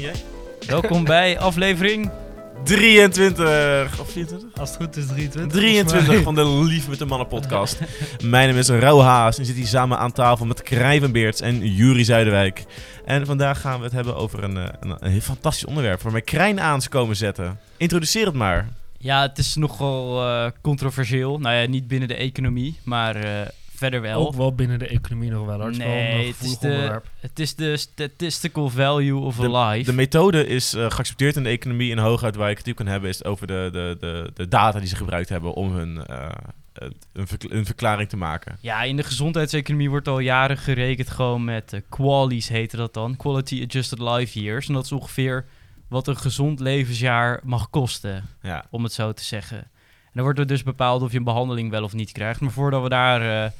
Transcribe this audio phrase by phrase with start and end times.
[0.00, 0.20] begin
[0.58, 0.68] jij?
[0.68, 2.10] Welkom bij aflevering
[2.64, 4.60] 23 of 24?
[4.60, 5.52] Als het goed is 23.
[5.52, 7.80] 23 van de Lief met de Mannen podcast.
[8.24, 12.04] Mijn naam is Rauw Haas en zit hier samen aan tafel met Krijvenbeerts en Jury
[12.04, 12.64] Zuiderwijk.
[13.04, 16.22] En vandaag gaan we het hebben over een, eh, een, een heel fantastisch onderwerp waarmee
[16.22, 17.58] Krijn aan is komen zetten.
[17.76, 18.68] Introduceer het maar.
[18.98, 21.38] Ja, het is nogal eh, controversieel.
[21.38, 24.26] Nou ja, niet binnen de economie, maar eh, verder wel.
[24.26, 25.60] Ook wel binnen de economie nog wel.
[25.60, 27.00] Het is wel Nee, het is de-.
[27.20, 29.90] Het is de statistical value of a life.
[29.90, 33.10] De methode is eh, geaccepteerd in de economie en hooguit waar je kritiek kan hebben
[33.10, 36.28] is over de, de, de, de data die ze gebruikt hebben om hun, eh,
[36.72, 38.58] het- een, een verklaring te maken.
[38.60, 43.16] Ja, in de gezondheidseconomie wordt al jaren gerekend gewoon met eh, qualies heette dat dan.
[43.16, 44.68] Quality Adjusted Life Years.
[44.68, 45.44] En dat is ongeveer
[45.88, 48.64] wat een gezond levensjaar mag kosten, Ja.
[48.70, 49.58] om het zo te zeggen.
[49.58, 52.40] En dan wordt er dus bepaald of je een behandeling wel of niet krijgt.
[52.40, 53.50] Maar voordat we daar eh,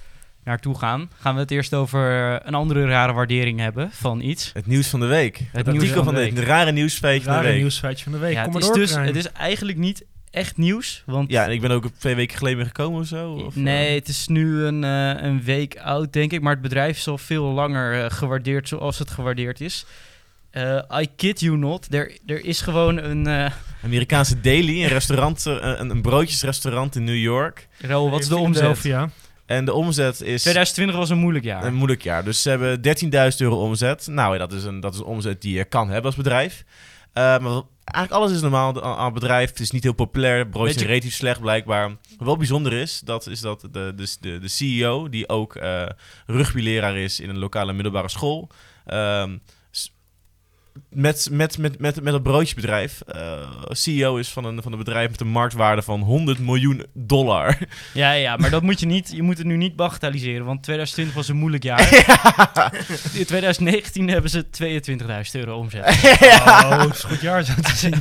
[0.48, 2.00] naartoe gaan, gaan we het eerst over
[2.46, 4.50] een andere rare waardering hebben van iets.
[4.54, 5.42] Het nieuws van de week.
[5.52, 6.34] Het, artikel van de week.
[6.34, 7.60] de rare nieuwsfeitje van de Rare week.
[7.60, 8.32] nieuwsfeitje van de week.
[8.32, 11.44] Ja, Kom het, maar is door, dus, het is eigenlijk niet echt nieuws, want Ja,
[11.44, 13.32] en ik ben ook twee weken geleden gekomen of zo.
[13.32, 13.62] Of, eh?
[13.62, 16.40] Nee, het is nu een, eh, een week oud, denk ik.
[16.40, 19.86] Maar het bedrijf is al veel langer eh, gewaardeerd zoals het gewaardeerd is.
[20.50, 21.94] Eh, I kid you not.
[21.94, 23.52] Er, er is gewoon een...
[23.84, 27.68] Amerikaanse Daily, een restaurant, een, een broodjesrestaurant in New York.
[27.78, 28.78] Raoul, wat is de omzet?
[28.78, 29.10] Philadelphia.
[29.48, 31.64] En de omzet is 2020 was een moeilijk jaar.
[31.64, 32.24] een moeilijk jaar.
[32.24, 32.80] Dus ze hebben
[33.32, 34.06] 13.000 euro omzet.
[34.06, 36.64] Nou, ja, dat is een, dat is een omzet die je kan hebben als bedrijf.
[37.12, 39.48] Eh, maar eigenlijk alles is normaal aan het bedrijf.
[39.48, 40.46] Het is niet heel populair.
[40.52, 41.88] Zijn relatief slecht blijkbaar.
[41.88, 45.86] Wat wel bijzonder is, dat is dat de, de, de, de CEO, die ook eh
[46.26, 48.48] rugbyleraar is in een lokale middelbare school...
[48.86, 49.36] ehm,
[50.90, 53.00] met, met, met, met, met het broodjesbedrijf.
[53.06, 53.20] eh,
[53.70, 57.58] CEO is van een, van een bedrijf met een marktwaarde van 100 miljoen dollar.
[57.94, 59.10] Ja, ja, maar dat moet je niet...
[59.14, 61.92] Je moet het nu niet bagatelliseren, want 2020 was een moeilijk jaar.
[63.14, 64.44] In 2019 hebben ze
[65.34, 65.84] 22.000 euro omzet.
[66.48, 67.94] Oh, het is een goed jaar zo te zien.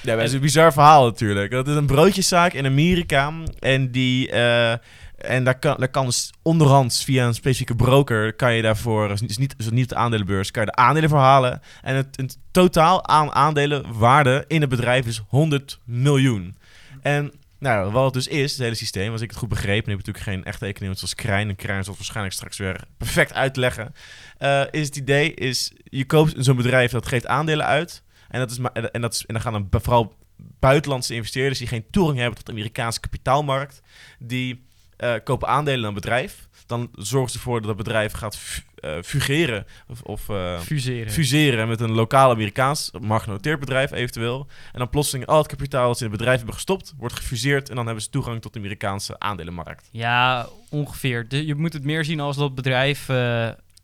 [0.00, 1.50] Ja, dat is een bizar verhaal natuurlijk.
[1.50, 3.32] Dat is een broodjeszaak in Amerika.
[3.58, 4.30] En die.
[4.30, 4.74] eh,
[5.22, 8.32] en daar kan, daar kan dus onderhands via een specifieke broker.
[8.32, 9.08] kan je daarvoor.
[9.08, 10.50] Dus niet, dus niet op de aandelenbeurs.
[10.50, 11.60] kan je de aandelen verhalen.
[11.82, 16.56] En het, het totaal aan aandelenwaarde in het bedrijf is 100 miljoen.
[17.02, 17.32] En.
[17.58, 19.96] Nou, wat het dus is, het hele systeem, als ik het goed begreep, en ik
[19.96, 23.32] heb natuurlijk geen echte economie zoals Krijn, en Krijn zal het waarschijnlijk straks weer perfect
[23.32, 23.94] uitleggen,
[24.38, 28.50] eh, is het idee, is je koopt zo'n bedrijf dat geeft aandelen uit, en, dat
[28.50, 28.58] is
[28.92, 30.16] en, dat is, en dan gaan vooral
[30.58, 33.82] buitenlandse investeerders die geen toegang hebben tot de Amerikaanse kapitaalmarkt,
[34.18, 34.66] die
[35.02, 36.48] eh, kopen aandelen aan een bedrijf.
[36.66, 38.38] Dan zorgen ze ervoor dat het bedrijf gaat
[38.74, 41.12] eh, fugeren of, of eh, Fuseren.
[41.12, 44.46] fuseren met een lokaal Amerikaans marktgenoteerd bedrijf eventueel.
[44.72, 47.68] En dan plotseling al het kapitaal dat ze in het bedrijf hebben gestopt, wordt gefuseerd
[47.68, 49.88] en dan hebben ze toegang tot de Amerikaanse aandelenmarkt.
[49.92, 51.28] Ja, ongeveer.
[51.28, 53.06] De- je moet het meer zien als dat bedrijf,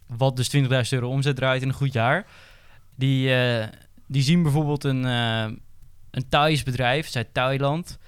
[0.07, 2.27] wat dus 20.000 euro omzet draait in een goed jaar.
[2.95, 3.31] Die,
[4.07, 7.99] die zien bijvoorbeeld een, een Thais bedrijf, uit Thailand.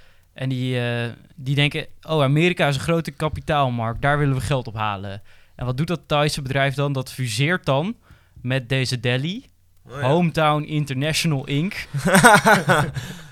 [0.41, 4.67] En die, eh, die denken, oh, Amerika is een grote kapitaalmarkt, daar willen we geld
[4.67, 5.23] op halen.
[5.55, 6.93] En wat doet dat Thaise bedrijf dan?
[6.93, 7.97] Dat fuseert dan
[8.43, 9.45] met deze Delhi,
[9.89, 11.75] Hometown International Inc.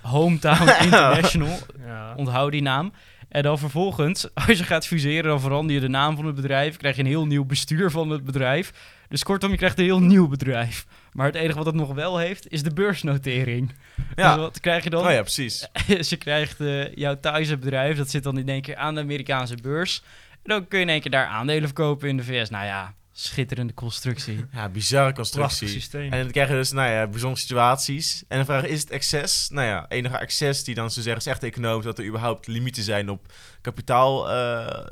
[0.02, 2.14] Hometown International, Ja.
[2.16, 2.92] Onthoud die naam.
[3.28, 6.76] En dan vervolgens, als je gaat fuseren, dan verander je de naam van het bedrijf.
[6.76, 8.72] Krijg je een heel nieuw bestuur van het bedrijf.
[9.08, 10.86] Dus kortom, je krijgt een heel nieuw bedrijf.
[11.12, 13.74] Maar het enige wat het nog wel heeft, is de beursnotering.
[14.16, 14.34] Ja.
[14.34, 15.06] Dus wat krijg je dan?
[15.06, 15.69] Oh ja, precies.
[15.86, 19.00] Dus je krijgt eh, jouw Thaise bedrijf, dat zit dan in één keer aan de
[19.00, 20.02] Amerikaanse beurs.
[20.32, 22.50] En dan kun je in één keer daar aandelen verkopen in de VS.
[22.50, 24.44] Nou ja, schitterende constructie.
[24.52, 25.69] Ja, bizarre constructie.
[25.69, 26.12] systeem.
[26.12, 28.25] En dan krijg je dus, nou ja, bijzondere situaties.
[28.28, 29.48] En de vraag is het excess?
[29.48, 32.82] Nou ja, enige excess die dan ze zeggen, zegt de econoom dat er überhaupt limieten
[32.82, 34.86] zijn op kapitaal, eh,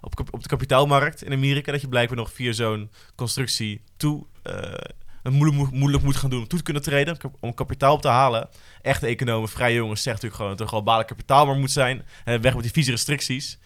[0.00, 1.72] op, op de kapitaalmarkt in Amerika.
[1.72, 4.54] Dat je blijkbaar nog via zo'n constructie toe, eh,
[5.22, 8.02] het moeilijk, moet- moeilijk moet gaan doen om toe te kunnen treden, om- kapitaal op
[8.02, 8.48] te halen.
[8.82, 12.02] Echte economen, vrije jongens, zegt natuurlijk gewoon dat er een globale kapitaalmarkt moet zijn.
[12.24, 13.58] En weg met die vieze restricties.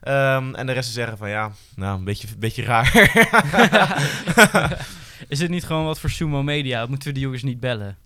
[0.00, 2.92] Ehm, en de rest zeggen van ja, nou, een beetje, een beetje raar.
[5.28, 6.86] Is dit niet gewoon wat voor Sumo Media?
[6.86, 7.98] Moeten we die jongens niet bellen?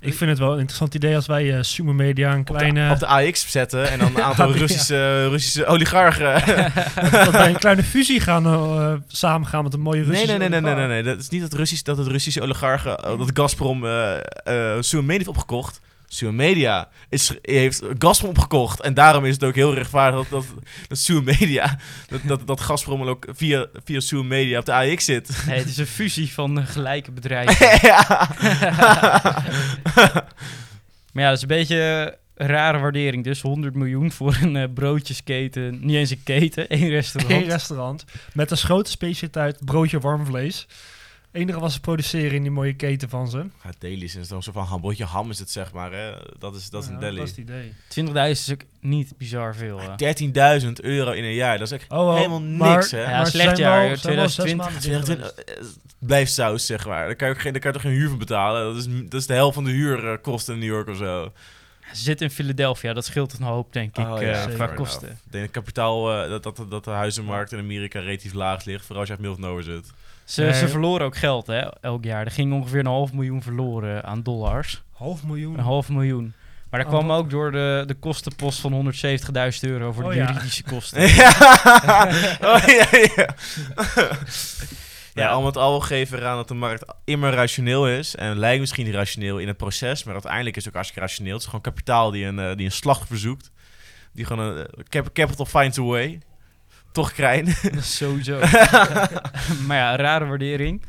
[0.00, 2.52] Ik vind het wel een interessant idee als wij eh Sumo Media een op de,
[2.52, 4.52] kleine, op de AX zetten en dan een aantal.
[4.52, 6.32] Russische, Russische oligarchen.
[7.24, 10.48] dat wij een kleine fusie gaan eh samen gaan met een mooie Russische nee, nee,
[10.48, 11.02] nee, nee, nee, nee.
[11.02, 15.02] Dat is niet dat, Russisch, dat het Russische oligarchen, eh, dat Gazprom eh eh Sumo
[15.02, 15.80] Media heeft opgekocht.
[16.20, 18.80] Media is, heeft Gazprom opgekocht.
[18.80, 20.44] En daarom is het ook heel rechtvaardig dat,
[20.88, 21.78] dat, dat Media,
[22.08, 25.42] dat, dat, dat Gazprom ook via, via Media op de AX zit.
[25.46, 27.78] Nee, het is een fusie van gelijke bedrijven.
[27.88, 28.28] ja.
[31.12, 33.24] Maar ja, dat is een beetje een rare waardering.
[33.24, 35.78] Dus 100 miljoen voor een eh, broodjesketen.
[35.80, 37.42] Niet eens een keten, één restaurant.
[37.42, 40.66] Eén restaurant met als grote specialiteit broodje warm vlees.
[41.38, 43.36] Enige wat ze produceren in die mooie keten van ze.
[43.38, 45.92] Ja, Deli's is dan zo van hambotje ham is het zeg maar.
[45.92, 46.12] Hè?
[46.38, 47.16] Dat is, dat is Ja, een deli.
[47.16, 47.72] Dat is het idee.
[47.88, 49.80] 20.000 is ook niet bizar veel.
[49.80, 50.60] hè.
[50.66, 53.02] 13.000 euro in een jaar, dat is echt Oh, oh, helemaal maar- niks hè.
[53.02, 54.90] Ja, maar slecht jaar, wel- ze zijn wel zes 2020.
[54.90, 55.58] maanden dicht 20, geweest.
[55.60, 55.64] eh,
[55.98, 57.06] het blijft saus, zeg maar.
[57.06, 58.64] Daar kan je, ook geen, daar kan je toch geen huur van betalen?
[58.74, 61.32] Dat is, dat is de helft van de huurkosten in New York of zo.
[61.92, 65.08] Ze zitten in Philadelphia, dat scheelt een hoop, denk ik, Oh, eh, ja, qua kosten.
[65.08, 68.80] Ik denk dat kapitaal, eh, dat, dat, dat de huizenmarkt in Amerika relatief laag ligt.
[68.84, 69.90] Vooral als je uit Nowhere zit.
[70.28, 70.52] Ze, Nee.
[70.54, 72.24] ze verloren ook geld, hè, elk jaar.
[72.24, 74.82] Er ging ongeveer een half miljoen verloren aan dollars.
[74.92, 75.58] Half miljoen.
[75.58, 76.32] Een half miljoen.
[76.70, 80.14] Maar dat Oh, kwam ook door de, de kostenpost van 170.000 euro voor de Oh,
[80.14, 80.26] ja.
[80.26, 81.00] juridische kosten.
[81.08, 81.30] ja.
[82.42, 82.86] Oh, ja,
[83.16, 83.28] ja.
[85.14, 88.16] ja, al met al geven we aan dat de markt immer rationeel is.
[88.16, 91.32] En lijkt misschien irrationeel in het proces, maar uiteindelijk is het ook hartstikke rationeel.
[91.32, 93.50] Het is gewoon kapitaal die een, eh, die een slag verzoekt.
[94.12, 96.20] Die gewoon een eh, cap- capital finds a way.
[96.92, 97.46] Toch klein.
[97.80, 98.38] Sowieso.
[99.66, 100.82] maar ja, rare waardering.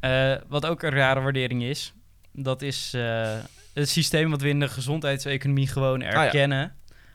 [0.00, 1.92] Eh, wat ook een rare waardering is,
[2.32, 3.38] dat is eh,
[3.74, 6.24] het systeem wat we in de gezondheidseconomie gewoon ja.
[6.24, 6.74] erkennen.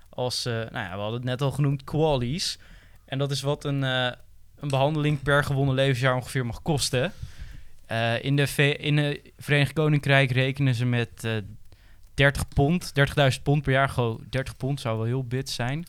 [0.09, 2.59] Als, eh, nou ja, we hadden het net al genoemd, qualies.
[3.05, 7.11] En dat is wat een, een behandeling per gewonnen levensjaar ongeveer mag kosten.
[8.21, 11.31] In, de V- in het Verenigd Koninkrijk rekenen ze met eh
[12.13, 12.93] 30 pond,
[13.37, 13.89] 30.000 pond per jaar.
[13.89, 15.85] Gewoon 30 pond zou wel heel bit zijn.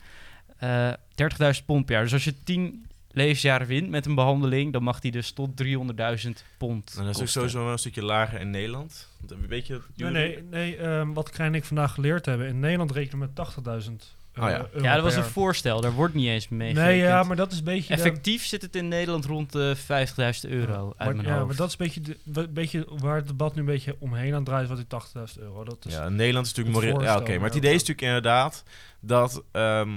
[1.15, 2.03] Eh 30.000 pond per jaar.
[2.03, 6.29] Dus als je 10 levensjaren wint met een behandeling, dan mag die dus tot 300.000
[6.57, 6.95] pond.
[6.97, 9.07] En dat is ook sowieso wel een stukje lager in Nederland.
[9.47, 12.47] Weet je, Nee, nee, nee ehm, wat Krijn en ik vandaag geleerd hebben.
[12.47, 14.57] In Nederland rekenen we met 80.000 Oh ja.
[14.71, 15.81] euro Ja, dat was een voorstel.
[15.81, 17.95] Daar wordt niet eens mee Nee, ja, maar dat is een beetje...
[17.95, 21.33] de- Effectief zit het in Nederland rond de 50.000 euro Ja, uit maar, mijn ja,
[21.33, 21.47] hoofd.
[21.47, 24.33] maar dat is een beetje, de, wa- beetje waar het debat nu een beetje omheen
[24.33, 24.85] aan draait, wat die
[25.37, 25.63] 80.000 euro.
[25.63, 27.01] Dat is, Ja, in Nederland is natuurlijk...
[27.01, 27.59] Ja, oké, maar het ja.
[27.59, 28.63] idee is natuurlijk inderdaad
[28.99, 29.89] dat ehm,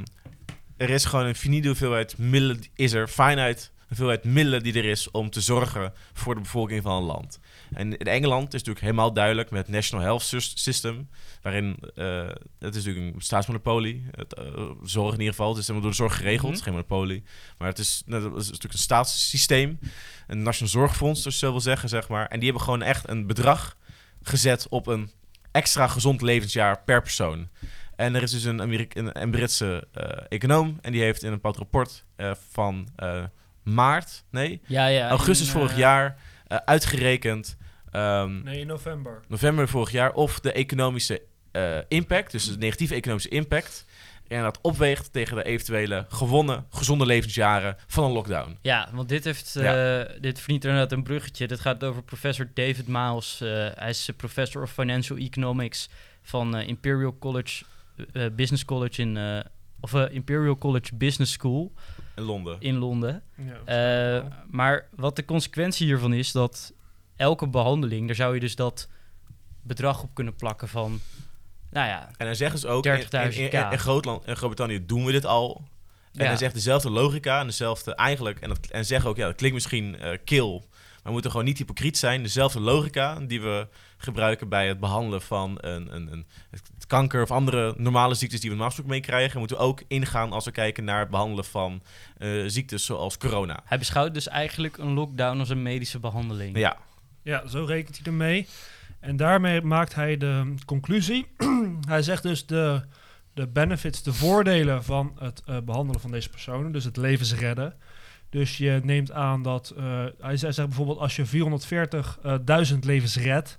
[0.77, 5.11] er is gewoon een finite hoeveelheid middelen is er, finite hoeveelheid middelen die er is
[5.11, 7.41] om te zorgen voor de bevolking van een land.
[7.73, 11.09] En in Engeland is natuurlijk helemaal duidelijk met het National Health Sys- System,
[11.43, 12.27] waarin eh,
[12.59, 14.45] het is natuurlijk een staatsmonopolie, het, eh,
[14.83, 17.23] zorg in ieder geval, het is helemaal door de zorg geregeld, is geen monopolie,
[17.59, 19.79] maar het is, nou, dat is natuurlijk een staatssysteem,
[20.27, 23.27] een nationaal zorgfonds, dus zo wil zeggen, zeg maar, en die hebben gewoon echt een
[23.27, 23.77] bedrag
[24.23, 25.11] gezet op een
[25.53, 27.49] extra gezond levensjaar per persoon.
[27.97, 31.29] En er is dus een, Amerik een, een Britse eh, econoom en die heeft in
[31.29, 33.25] een bepaald rapport eh, van eh,
[33.63, 36.17] maart, nee, ja, ja, augustus in, vorig jaar
[36.47, 37.57] eh, uitgerekend,
[37.91, 39.21] ehm, Nee, in november.
[39.29, 41.23] november vorig jaar, of de economische
[41.53, 43.85] eh, impact, dus de negatieve economische impact,
[44.29, 48.59] en dat opweegt tegen de eventuele gewonnen gezonde levensjaren van een lockdown.
[48.63, 50.05] Ja, want dit heeft, eh, Ja.
[50.21, 51.47] dit verdient inderdaad een bruggetje.
[51.47, 53.41] Dit gaat over professor David Miles.
[53.41, 55.89] Eh, hij is professor of financial economics
[56.23, 57.65] van Imperial College
[58.33, 59.39] Business College in eh,
[59.81, 61.73] of eh, Imperial College Business School
[62.17, 62.57] In Londen.
[62.61, 63.23] in Londen.
[63.65, 66.73] Ja, Eh, maar wat de consequentie hiervan is dat
[67.17, 68.89] elke behandeling, daar zou je dus dat
[69.63, 71.01] bedrag op kunnen plakken van,
[71.71, 74.87] nou ja, En hij zegt dus ook, in, in, 30.000 in, in Grootland, in Groot-Brittannië
[74.87, 75.63] doen we dit al.
[76.13, 76.29] En Ja.
[76.29, 79.55] hij zegt dezelfde logica en dezelfde eigenlijk, en, dat, en zeg ook, ja, dat klinkt
[79.55, 80.65] misschien eh kil,
[81.07, 82.23] we moeten gewoon niet hypocriet zijn.
[82.23, 87.31] Dezelfde logica die we gebruiken bij het behandelen van een, een, een, het kanker of
[87.31, 90.85] andere normale ziektes die we normaal gesproken meekrijgen, moeten we ook ingaan als we kijken
[90.85, 91.83] naar het behandelen van
[92.17, 93.61] eh, ziektes zoals corona.
[93.65, 96.59] hij beschouwt dus eigenlijk een lockdown als een medische behandeling.
[96.59, 96.77] Ja,
[97.23, 98.47] Ja, zo rekent hij ermee.
[99.01, 101.27] En daarmee maakt hij de conclusie.
[101.89, 102.83] hij zegt dus de,
[103.35, 107.75] de benefits, de voordelen van het eh, behandelen van deze personen, dus het levensredden.
[108.31, 111.27] Dus je neemt aan dat, eh, hij, zegt, zegt bijvoorbeeld als je
[112.73, 113.59] 440.000 levens redt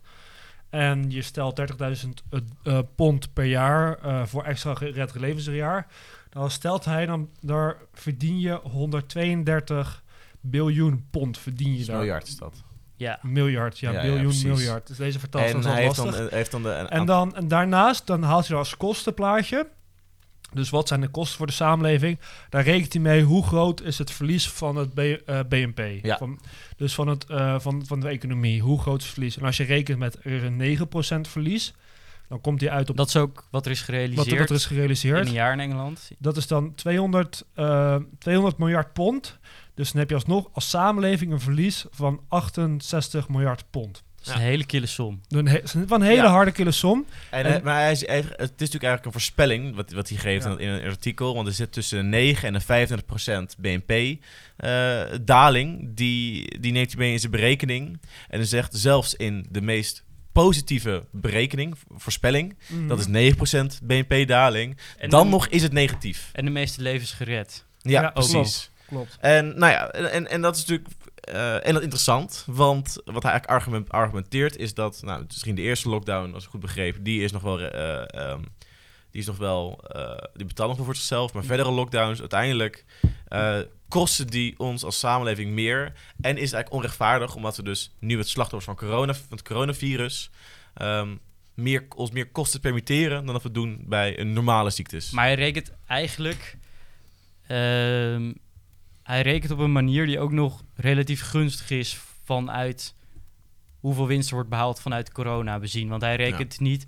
[0.69, 5.87] en je stelt 30.000 eh, eh, pond per jaar eh, voor extra gered levensjaar,
[6.29, 10.03] dan stelt hij dan, daar verdien je 132
[10.41, 11.97] biljoen pond verdien je daar.
[11.97, 12.63] miljard is dat.
[12.95, 14.87] Ja, Miljard, ja, biljoen, miljard.
[14.87, 16.25] Dus deze vertaling En is hij al heeft dan, lastig.
[16.27, 16.69] eh, heeft dan de...
[16.69, 19.67] en, dan, en daarnaast, dan haalt hij er als kostenplaatje.
[20.53, 22.19] Dus wat zijn de kosten voor de samenleving?
[22.49, 25.79] Daar rekent hij mee hoe groot is het verlies van het B- eh, BNP.
[26.05, 26.17] Ja.
[26.17, 26.39] Van,
[26.77, 28.61] dus van, het, eh, van, van de economie.
[28.61, 29.37] Hoe groot is het verlies?
[29.37, 31.73] En als je rekent met er een 9% verlies,
[32.27, 34.61] dan komt hij uit op dat is ook wat er is gerealiseerd wat er is
[34.63, 35.27] in gerealiseerd.
[35.27, 36.11] een jaar in Engeland.
[36.19, 39.37] Dat is dan 200, eh, 200 miljard pond.
[39.73, 44.03] Dus dan heb je alsnog als samenleving een verlies van 68 miljard pond.
[44.27, 45.21] Dat is een hele kille som.
[45.29, 46.29] Een he- van een hele Ja.
[46.29, 47.05] harde kille som.
[47.29, 50.09] En, En- eh, maar hij is, hij- het is natuurlijk eigenlijk een voorspelling wat, wat
[50.09, 50.57] hij geeft Ja.
[50.57, 51.35] in, een artikel.
[51.35, 53.91] Want er zit tussen de 9 en de 25 procent BNP
[54.57, 55.95] eh, daling.
[55.95, 57.99] Die, die neemt hij mee in zijn berekening.
[58.29, 62.57] En hij zegt zelfs in de meest positieve berekening, voorspelling,
[62.87, 64.77] dat is 9 procent BNP daling.
[64.97, 66.29] En Dan de- nog is het negatief.
[66.33, 67.65] En de meeste levens gered.
[67.79, 68.69] Ja, Ja, precies.
[68.87, 69.17] Klopt.
[69.19, 70.89] En nou ja, en, en dat is natuurlijk
[71.33, 75.89] en dat interessant, want wat hij eigenlijk argument, argumenteert is dat, nou, misschien de eerste
[75.89, 78.41] lockdown, als ik goed begreep, die is nog wel, eh, ehm,
[79.11, 82.85] die is nog wel, eh, die betaalt nog wel voor zichzelf, maar verdere lockdowns, uiteindelijk
[83.27, 88.17] eh, kosten die ons als samenleving meer en is eigenlijk onrechtvaardig, omdat we dus nu
[88.17, 90.29] het slachtoffers van, corona, van het coronavirus
[90.73, 91.15] ehm,
[91.53, 95.11] meer, ons meer kosten permitteren dan dat we doen bij een normale ziektes.
[95.11, 96.57] Maar hij rekent eigenlijk...
[97.47, 98.31] ehm,
[99.07, 102.95] hij rekent op een manier die ook nog relatief gunstig is vanuit
[103.79, 105.89] hoeveel winst er wordt behaald vanuit corona bezien.
[105.89, 106.87] Want hij rekent niet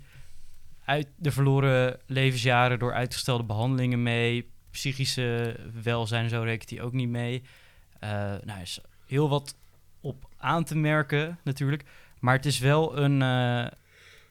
[0.84, 4.50] uit de verloren levensjaren door uitgestelde behandelingen mee.
[4.70, 7.42] Psychische welzijn en zo rekent hij ook niet mee.
[7.98, 9.56] Eh nou, er is heel wat
[10.00, 11.84] op aan te merken natuurlijk.
[12.18, 13.66] Maar het is wel een, eh,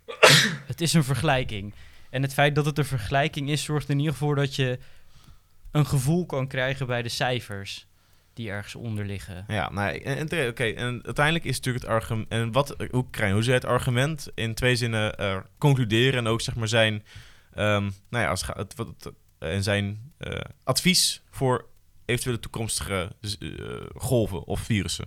[0.72, 1.74] het is een vergelijking.
[2.10, 4.55] En het feit dat het een vergelijking is, zorgt er in ieder geval voor dat
[4.55, 4.79] je
[5.71, 7.88] een gevoel kan krijgen bij de cijfers
[8.33, 9.45] die ergens onder liggen.
[9.47, 12.29] Ja, nou, en, en, oké, en uiteindelijk is natuurlijk het argument.
[12.29, 16.41] En wat, hoe krijg hoe zij het argument in twee zinnen eh, concluderen en ook
[16.41, 17.03] zeg maar zijn,
[17.53, 21.65] ehm, nou ja, als, het, wat, het- en zijn eh, advies voor
[22.05, 23.49] eventuele toekomstige eh,
[23.95, 25.05] golven of virussen.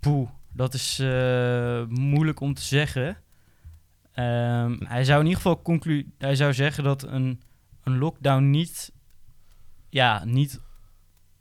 [0.00, 3.16] Poeh, dat is eh, moeilijk om te zeggen.
[4.12, 7.42] Ehm, hij zou in ieder geval conclu hij zou zeggen dat een,
[7.84, 8.92] een lockdown niet,
[9.90, 10.60] ja, niet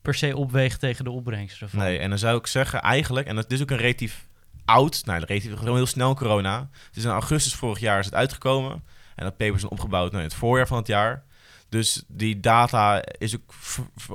[0.01, 1.79] per se opweegt tegen de opbrengsten ervan.
[1.79, 4.27] Nee, en dan zou ik zeggen eigenlijk, en het is ook een relatief
[4.65, 6.69] oud, nou, relatief gewoon heel snel corona.
[6.87, 8.83] Het is in augustus vorig jaar is het uitgekomen
[9.15, 11.23] en dat paper is opgebouwd nou, in het voorjaar van het jaar.
[11.69, 13.53] Dus die data is ook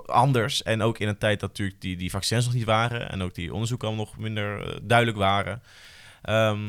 [0.07, 0.63] anders.
[0.63, 3.11] En ook in een tijd dat natuurlijk die, die vaccins nog niet waren.
[3.11, 5.63] En ook die onderzoeken al nog minder eh, duidelijk waren.
[6.23, 6.63] Ehm,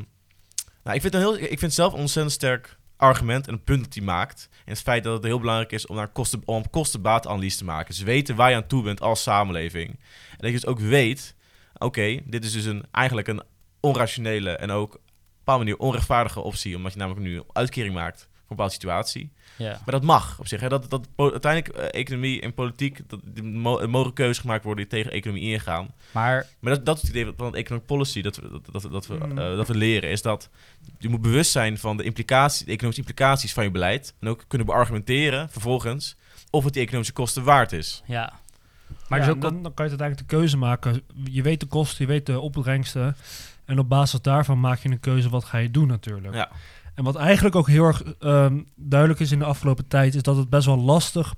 [0.84, 3.94] nou, ik, vind het heel, ik vind zelf ontzettend sterk argument en een punt dat
[3.94, 4.50] hij maakt.
[4.52, 7.88] En het feit dat het heel belangrijk is om, naar kosten, om kosten-baatanalyse te maken.
[7.88, 9.90] Dus weten waar je aan toe bent als samenleving.
[9.90, 11.36] En dat je dus ook weet,
[11.78, 13.44] oké, dit is dus een, eigenlijk een
[13.80, 16.76] onrationele en ook op een bepaalde manier onrechtvaardige optie.
[16.76, 19.32] Omdat je namelijk nu een uitkering maakt voor een bepaalde situatie.
[19.58, 19.70] Ja.
[19.70, 20.60] Maar dat mag op zich.
[20.62, 20.70] Hè?
[20.70, 25.12] Dat, dat uiteindelijk eh, economie en politiek, dat mo- mogen keuzes gemaakt worden die tegen
[25.12, 25.88] economie ingaan.
[26.12, 28.92] Maar Maar dat, dat is het idee van het economic policy dat we, dat, dat,
[28.92, 29.38] dat we, Mm.
[29.38, 30.10] eh, dat we leren.
[30.10, 30.50] Is dat
[31.00, 34.14] je moet bewust zijn van de, implicaties, de economische implicaties van je beleid.
[34.20, 36.16] En ook kunnen beargumenteren vervolgens
[36.50, 38.02] of het die economische kosten waard is.
[38.06, 38.34] ja.
[39.08, 41.02] Maar Ja, dus ook dan, dan kan je uiteindelijk de keuze maken.
[41.24, 43.16] Je weet de kosten, je weet de opbrengsten.
[43.66, 45.30] En op basis daarvan maak je een keuze.
[45.30, 46.34] Wat ga je doen natuurlijk.
[46.34, 46.52] Ja.
[46.96, 50.16] En wat eigenlijk ook heel erg ehm, duidelijk is in de afgelopen tijd...
[50.16, 51.34] is dat het best wel lastig...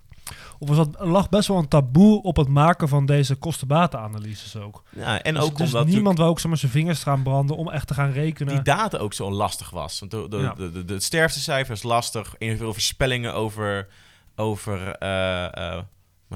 [0.60, 4.84] of er lag best wel een taboe op het maken van deze kostenbatenanalyses ook.
[4.96, 7.58] Ja, en Dus- ook dus omdat niemand wou ook zeg maar, zijn vingers gaan branden...
[7.58, 8.54] om echt te gaan rekenen.
[8.54, 10.00] die data ook zo lastig was.
[10.00, 10.54] Want de, de, Ja.
[10.54, 12.36] de, de, de sterftecijfers lastig.
[12.38, 13.88] Evenveel voorspellingen over,
[14.36, 15.44] over eh,
[15.76, 15.84] eh,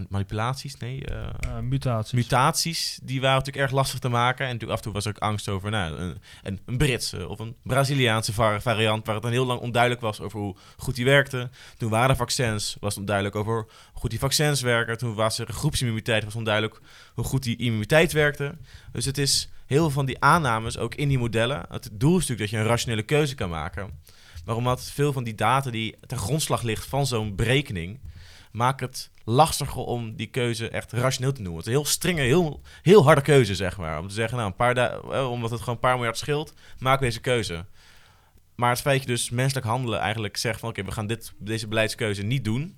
[0.10, 0.78] manipulaties.
[0.78, 2.12] Nee, eh, Eh, mutaties.
[2.14, 4.46] mutaties, die waren natuurlijk erg lastig te maken.
[4.46, 7.28] En natuurlijk af en toe was er ook angst over nou, een, een, een Britse
[7.28, 9.06] of een Braziliaanse va- variant...
[9.06, 11.50] waar het dan heel lang onduidelijk was over hoe goed die werkte.
[11.78, 14.98] Toen waren er vaccins, was het onduidelijk over hoe goed die vaccins werken.
[14.98, 16.80] Toen was er groepsimmuniteit, was onduidelijk
[17.14, 18.58] hoe goed die immuniteit werkte.
[18.92, 21.66] Dus het is heel veel van die aannames, ook in die modellen.
[21.70, 24.00] Het doel is natuurlijk dat je een rationele keuze kan maken.
[24.46, 28.00] Maar omdat veel van die data die ten grondslag ligt van zo'n berekening...
[28.52, 31.58] maakt het lastiger om die keuze echt rationeel te noemen.
[31.60, 34.00] Het is een heel strenge, heel, heel harde keuze, zeg maar.
[34.00, 36.54] Om te zeggen, nou, een paar da- eh, omdat het gewoon een paar miljard scheelt,
[36.80, 37.66] we deze keuze.
[38.56, 40.70] Maar het feit dat je dus menselijk handelen eigenlijk zegt van...
[40.70, 42.78] oké, we gaan dit, deze beleidskeuze niet doen...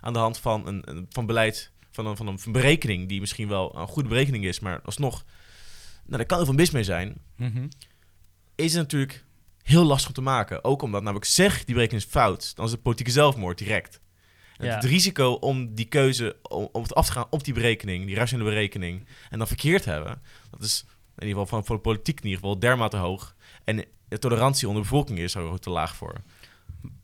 [0.00, 3.08] aan de hand van een, van beleid, van een, van een berekening...
[3.08, 5.24] die misschien wel een goede berekening is, maar alsnog...
[6.04, 7.66] Nou, daar kan heel veel mis mee zijn Mhm.
[8.54, 9.24] is het natuurlijk
[9.62, 10.64] heel lastig om te maken.
[10.64, 14.00] Ook omdat namelijk zeg die berekening is fout, dan is het politieke zelfmoord direct.
[14.58, 14.74] Ja.
[14.74, 18.16] Het risico om die keuze, om, om het af te gaan op die berekening, die
[18.16, 22.18] rationele berekening, en dan verkeerd hebben, dat is in ieder geval van, voor de politiek
[22.18, 23.34] in ieder geval dermate hoog.
[23.64, 26.14] En de tolerantie onder de bevolking is er ook te laag voor.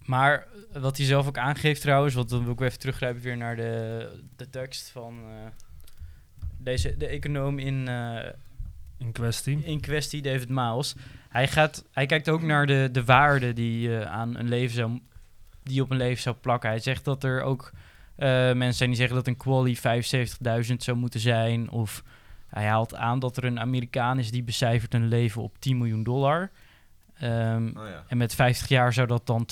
[0.05, 3.37] Maar wat hij zelf ook aangeeft trouwens, want dan wil ik weer even teruggrijpen weer
[3.37, 5.47] naar de, de tekst van eh,
[6.59, 8.31] deze, de econoom in, eh,
[8.99, 9.65] in kwestie.
[9.65, 10.95] in kwestie, David Miles.
[11.29, 15.01] Hij, gaat, hij kijkt ook naar de, de waarde die, eh, aan een leven zou,
[15.63, 16.69] die op een leven zou plakken.
[16.71, 17.71] Hij zegt dat er ook
[18.17, 19.77] eh, mensen zijn die zeggen dat een quali
[20.67, 21.71] 75.000 zou moeten zijn.
[21.71, 22.03] Of
[22.47, 26.03] hij haalt aan dat er een Amerikaan is die becijfert een leven op 10 miljoen
[26.03, 26.51] dollar.
[27.15, 28.05] Ehm, Oh ja.
[28.09, 29.47] en met 50 jaar zou dat dan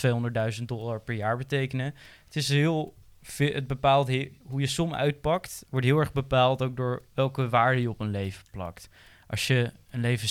[0.59, 1.95] 200.000 dollar per jaar betekenen.
[2.25, 2.95] Het is heel
[3.37, 7.81] het bepaalt he- hoe je som uitpakt, wordt heel erg bepaald ook door welke waarde
[7.81, 8.89] je op een leven plakt.
[9.27, 10.29] Als je een leven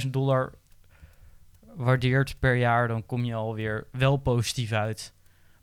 [0.00, 0.52] 60.000 dollar
[1.74, 5.12] waardeert per jaar, dan kom je alweer wel positief uit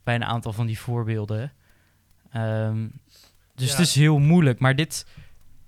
[0.05, 1.53] bij een aantal van die voorbeelden.
[2.31, 2.87] Ehm,
[3.55, 3.77] dus Ja.
[3.77, 4.59] het is heel moeilijk.
[4.59, 5.05] Maar dit,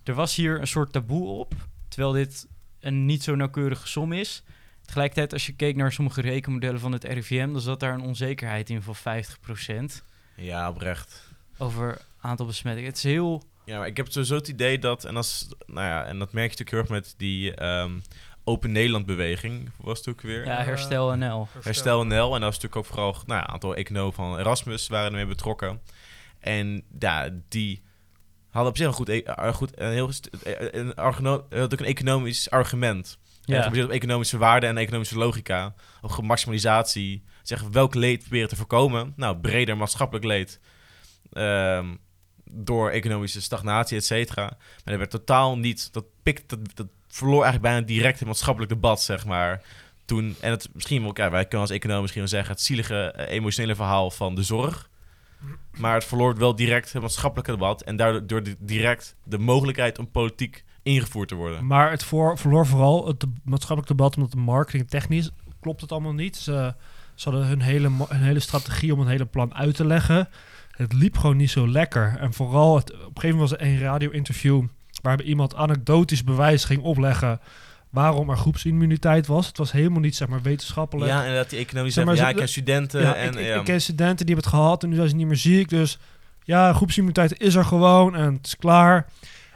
[0.03, 1.53] er was hier een soort taboe op,
[1.87, 2.47] terwijl dit
[2.79, 4.43] een niet zo nauwkeurige som is.
[4.85, 8.69] Tegelijkertijd, als je keek naar sommige rekenmodellen van het RIVM, dan zat daar een onzekerheid
[8.69, 10.03] in van 50%
[10.35, 11.27] Ja, oprecht.
[11.57, 12.89] over aantal besmettingen.
[12.89, 13.43] Het is heel...
[13.65, 16.51] Ja, maar ik heb sowieso het idee dat, en, als, nou ja, en dat merk
[16.51, 17.99] je natuurlijk heel erg met die ehm,
[18.47, 20.45] Open Nederland beweging, was het ook weer?
[20.45, 21.47] Ja, herstel NL.
[21.61, 22.33] Herstel NL.
[22.35, 25.25] En dat was natuurlijk ook vooral nou, ja, een aantal economen van Erasmus waren ermee
[25.25, 25.81] betrokken.
[26.39, 27.81] En ja, die
[28.49, 30.93] hadden op zich een goed, e- eh, goed een heel st- eh, een,
[31.49, 33.17] een economisch argument.
[33.41, 33.61] Ja.
[33.61, 35.73] Gebaseerd op economische waarde en economische logica.
[36.01, 37.23] Op maximalisatie.
[37.43, 39.13] Zeggen welk leed proberen te voorkomen?
[39.15, 40.59] Nou, breder maatschappelijk leed.
[41.31, 41.95] Ehm,
[42.51, 44.57] door economische stagnatie, et cetera.
[44.83, 45.93] Maar er werd totaal niet.
[45.93, 46.87] Dat, pikt, dat, dat
[47.17, 49.61] verloor eigenlijk bijna direct het maatschappelijk debat, zeg maar.
[50.05, 52.95] Toen, en het misschien wel, ja, wij kunnen als econoom misschien wel zeggen, het zielige
[52.95, 54.89] eh, emotionele verhaal van de zorg.
[55.77, 57.81] Maar het verloor wel direct het maatschappelijke debat.
[57.81, 61.65] En daardoor direct de mogelijkheid om politiek ingevoerd te worden.
[61.65, 66.35] Maar het verloor vooral het maatschappelijk debat omdat de marketing technisch klopt het allemaal niet.
[66.35, 66.73] Ze,
[67.15, 70.29] ze hadden hun hele, hun hele strategie om een hele plan uit te leggen.
[70.71, 72.17] Het liep gewoon niet zo lekker.
[72.19, 74.63] En vooral, op een gegeven moment was er een radio-interview
[75.07, 77.39] waarbij iemand anekdotisch bewijs ging opleggen
[77.89, 79.47] waarom er groepsimmuniteit was.
[79.47, 81.11] Het was helemaal niet zeg maar wetenschappelijk.
[81.11, 83.01] Ja, en dat die economie Zeg maar, ja, ik ken studenten.
[83.01, 83.55] Ja, en, ik, ik, ja.
[83.55, 85.69] ik ken studenten die hebben het gehad en nu zijn ze niet meer ziek.
[85.69, 85.99] Dus
[86.43, 89.05] ja, groepsimmuniteit is er gewoon en het is klaar.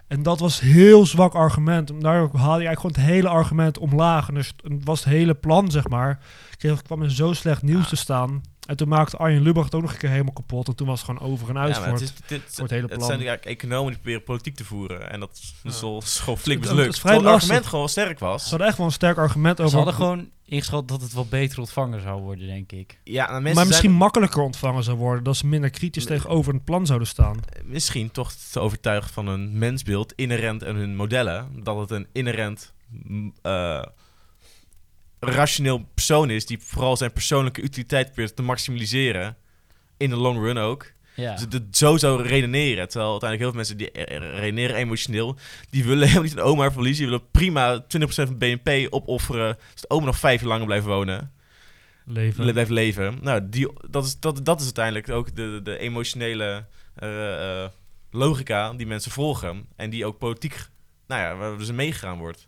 [0.07, 1.89] En dat was heel zwak argument.
[1.89, 4.27] En Daar haalde je eigenlijk gewoon het hele argument omlaag.
[4.27, 6.19] En dus het was het hele plan, zeg maar.
[6.57, 7.87] Kreeg, kwam in zo slecht nieuws Ja.
[7.89, 8.41] te staan.
[8.71, 10.67] En toen maakte Arjen Lubach het ook nog een keer helemaal kapot.
[10.67, 12.41] En toen was het gewoon over en uit Ja, voor maar het, het- is, dit,
[12.49, 13.07] voor het hele het plan.
[13.07, 15.11] zijn eigenlijk economen die proberen politiek te voeren.
[15.11, 15.71] En dat is, Ja.
[15.71, 16.93] gewoon flink Het- het mislukt.
[16.93, 18.43] is vrij het argument gewoon sterk was.
[18.43, 19.69] Ze hadden echt wel een sterk argument over...
[19.71, 22.99] Ze hadden gewoon ingeschat dat het wel beter ontvangen zou worden, denk ik.
[23.03, 25.23] Ja, mensen maar misschien zijn makkelijker ontvangen zou worden.
[25.23, 26.17] Dat ze minder kritisch Nee.
[26.17, 27.39] tegenover het plan zouden staan.
[27.65, 31.49] misschien toch te overtuigd van hun mensbeeld, inherent en hun modellen.
[31.63, 32.73] Dat het een inherent
[33.07, 33.81] m, eh,
[35.23, 39.37] rationeel persoon is die vooral zijn persoonlijke utiliteit probeert te maximaliseren.
[39.97, 40.91] In de long run ook.
[41.15, 41.35] Ja.
[41.35, 42.87] Dus het zo zou redeneren.
[42.89, 45.37] Terwijl uiteindelijk heel veel mensen die eh, redeneren emotioneel,
[45.69, 47.03] die willen helemaal niet een oma verliezen.
[47.05, 50.65] Die willen prima 20% van het BNP opofferen, zodat de oma nog vijf jaar langer
[50.65, 51.31] blijft wonen.
[52.05, 52.45] Leven.
[52.45, 53.17] le- blijft leven.
[53.21, 57.69] Nou, die, dat, is, dat, dat is uiteindelijk ook de, de emotionele eh, eh,
[58.11, 59.65] logica die mensen volgen.
[59.75, 60.67] En die ook politiek,
[61.07, 62.47] nou ja, waar ze meegegaan wordt.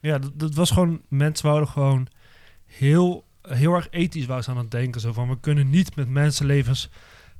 [0.00, 1.00] Ja, dat, dat was gewoon...
[1.08, 2.06] Mensen wouden gewoon
[2.66, 5.00] heel, heel erg ethisch waren ze aan het denken.
[5.00, 6.88] Zo van, we kunnen niet met mensenlevens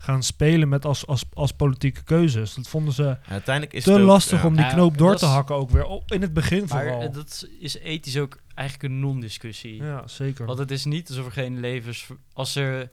[0.00, 2.54] gaan spelen met als, als, als politieke keuzes.
[2.54, 4.46] Dat vonden ze uiteindelijk is te het ook, lastig ja.
[4.46, 5.84] om die Ja, knoop door te is- hakken ook weer.
[5.84, 7.02] Op, in het begin Maar vooral.
[7.02, 9.82] eh, dat is ethisch ook eigenlijk een non-discussie.
[9.82, 10.46] ja, zeker.
[10.46, 12.06] Want het is niet alsof er geen levens...
[12.32, 12.90] Als er,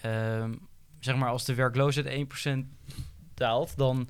[0.00, 0.52] ehm,
[1.00, 2.66] zeg maar, als de werkloosheid 1%
[3.34, 4.08] daalt, dan,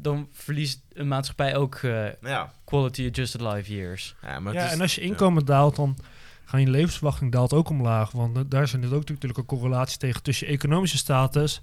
[0.00, 4.14] dan verliest een maatschappij ook eh, Ja, quality adjusted life years.
[4.22, 5.96] ja, maar ja, het is- en als je inkomen daalt, dan
[6.44, 8.10] gaan je levensverwachting daalt ook omlaag.
[8.10, 11.62] Want daar zijn er ook natuurlijk een correlatie tegen tussen je economische status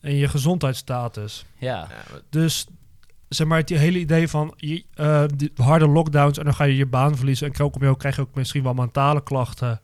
[0.00, 1.44] en je gezondheidsstatus.
[1.58, 1.68] Ja.
[1.76, 2.66] Ja, maar- Dus
[3.28, 6.76] zeg maar, het hele idee van je, eh, die harde lockdowns en dan ga je
[6.76, 9.80] je baan verliezen en krijg je ook, krijg je ook misschien wel mentale klachten.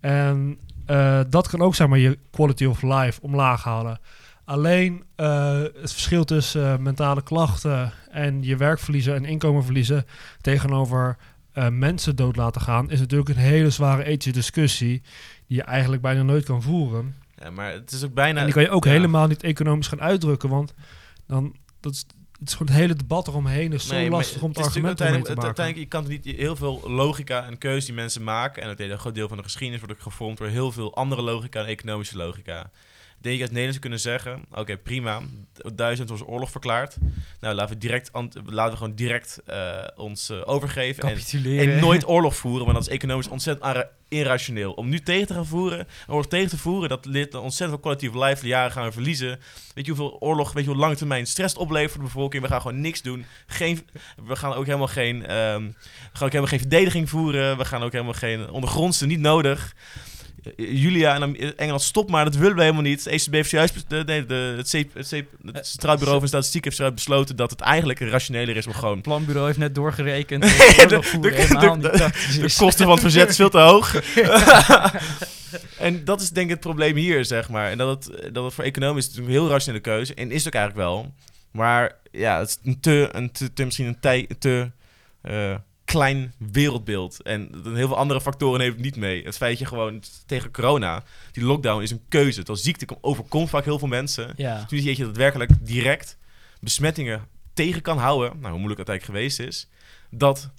[0.00, 4.00] En eh, dat kan ook zeg maar je quality of life omlaag halen.
[4.48, 10.06] Alleen eh, het verschil tussen eh, mentale klachten en je werk verliezen en inkomen verliezen
[10.40, 11.16] tegenover
[11.52, 15.02] eh, mensen dood laten gaan, is natuurlijk een hele zware ethische discussie
[15.46, 17.14] die je eigenlijk bijna nooit kan voeren.
[17.36, 18.38] ja, maar het is ook bijna...
[18.38, 18.90] En die kan je ook ja.
[18.90, 20.74] helemaal niet economisch gaan uitdrukken, want
[21.26, 22.04] dan dat is,
[22.38, 25.04] het is gewoon het hele debat eromheen is zo Nee, lastig om het argument te
[25.04, 25.42] maken.
[25.42, 28.98] uiteindelijk, je kan niet heel veel logica en keuzes die mensen maken, en dat een
[28.98, 32.16] groot deel van de geschiedenis wordt ook gevormd door heel veel andere logica en economische
[32.16, 32.70] logica.
[33.20, 35.20] Denk je als Nederlanders kunnen zeggen, oké prima,
[35.74, 36.96] duizend was oorlog verklaard.
[37.40, 38.10] Nou, laten we, direct
[38.44, 41.18] laten we gewoon direct eh, ons eh, overgeven
[41.58, 44.72] en, nooit oorlog voeren, want dat is economisch ontzettend irrationeel.
[44.72, 48.14] Om nu tegen te gaan voeren, oorlog tegen te voeren, dat dan ontzettend veel of
[48.14, 48.46] life.
[48.46, 49.40] Jaren gaan we verliezen.
[49.74, 52.42] Weet je hoeveel oorlog, weet je hoe lange termijn stress oplevert voor de bevolking?
[52.42, 53.24] We gaan gewoon niks doen.
[53.46, 53.86] Geen,
[54.26, 57.56] we gaan ook helemaal geen, ehm, we gaan ook helemaal geen verdediging voeren.
[57.56, 59.74] We gaan ook helemaal geen ondergrondse, niet nodig.
[60.42, 63.04] Eh, Julia en Am- Engeland, stop maar, dat willen we helemaal niet.
[63.04, 65.10] Het ECB heeft zojuist, bes- de, nee, de, het, C, het,
[65.52, 69.02] het Centraal Bureau van Statistiek heeft besloten dat het eigenlijk rationeler is om gewoon Het
[69.02, 70.42] planbureau heeft net doorgerekend
[70.90, 73.94] dat de- de- kosten van het verzet is veel te hoog.
[75.78, 77.70] en dat is denk ik het probleem hier, zeg maar.
[77.70, 80.14] En dat het, dat het voor economisch is natuurlijk een heel rationele keuze.
[80.14, 81.14] En is het ook eigenlijk wel.
[81.50, 84.70] Maar ja, het is een te, een te, te misschien een tij, te
[85.22, 85.54] eh,
[85.88, 87.22] klein wereldbeeld.
[87.22, 89.24] En heel veel andere factoren heeft het niet mee.
[89.24, 92.36] Het feit dat je gewoon tegen corona, die lockdown is een keuze.
[92.36, 94.32] Terwijl ziekte kom- overkomt vaak heel veel mensen.
[94.36, 94.64] Ja.
[94.64, 96.16] Toen zie je daadwerkelijk direct
[96.60, 99.68] besmettingen tegen kan houden, nou, hoe moeilijk het eigenlijk geweest is,
[100.10, 100.50] dat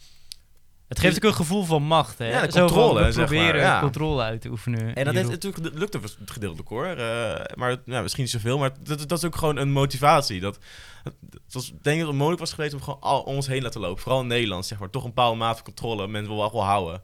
[0.89, 2.29] Het geeft ook een gevoel van macht, hè?
[2.29, 3.79] Ja, Zo controle, maar, proberen ja.
[3.79, 4.95] controle uit te oefenen.
[4.95, 6.85] En dat heeft natuurlijk lukt het gedeeltelijk hoor.
[6.85, 8.57] Eh, maar nou, misschien niet zoveel.
[8.57, 10.39] Maar dat, dat is ook gewoon een motivatie.
[10.39, 10.59] Dat,
[11.03, 13.61] het was, ik denk dat het mogelijk was geweest om gewoon al om ons heen
[13.61, 14.01] laten lopen.
[14.01, 14.89] Vooral in Nederland, zeg maar.
[14.89, 16.07] Toch een bepaalde mate van controle.
[16.07, 17.01] Mensen wel wel houden.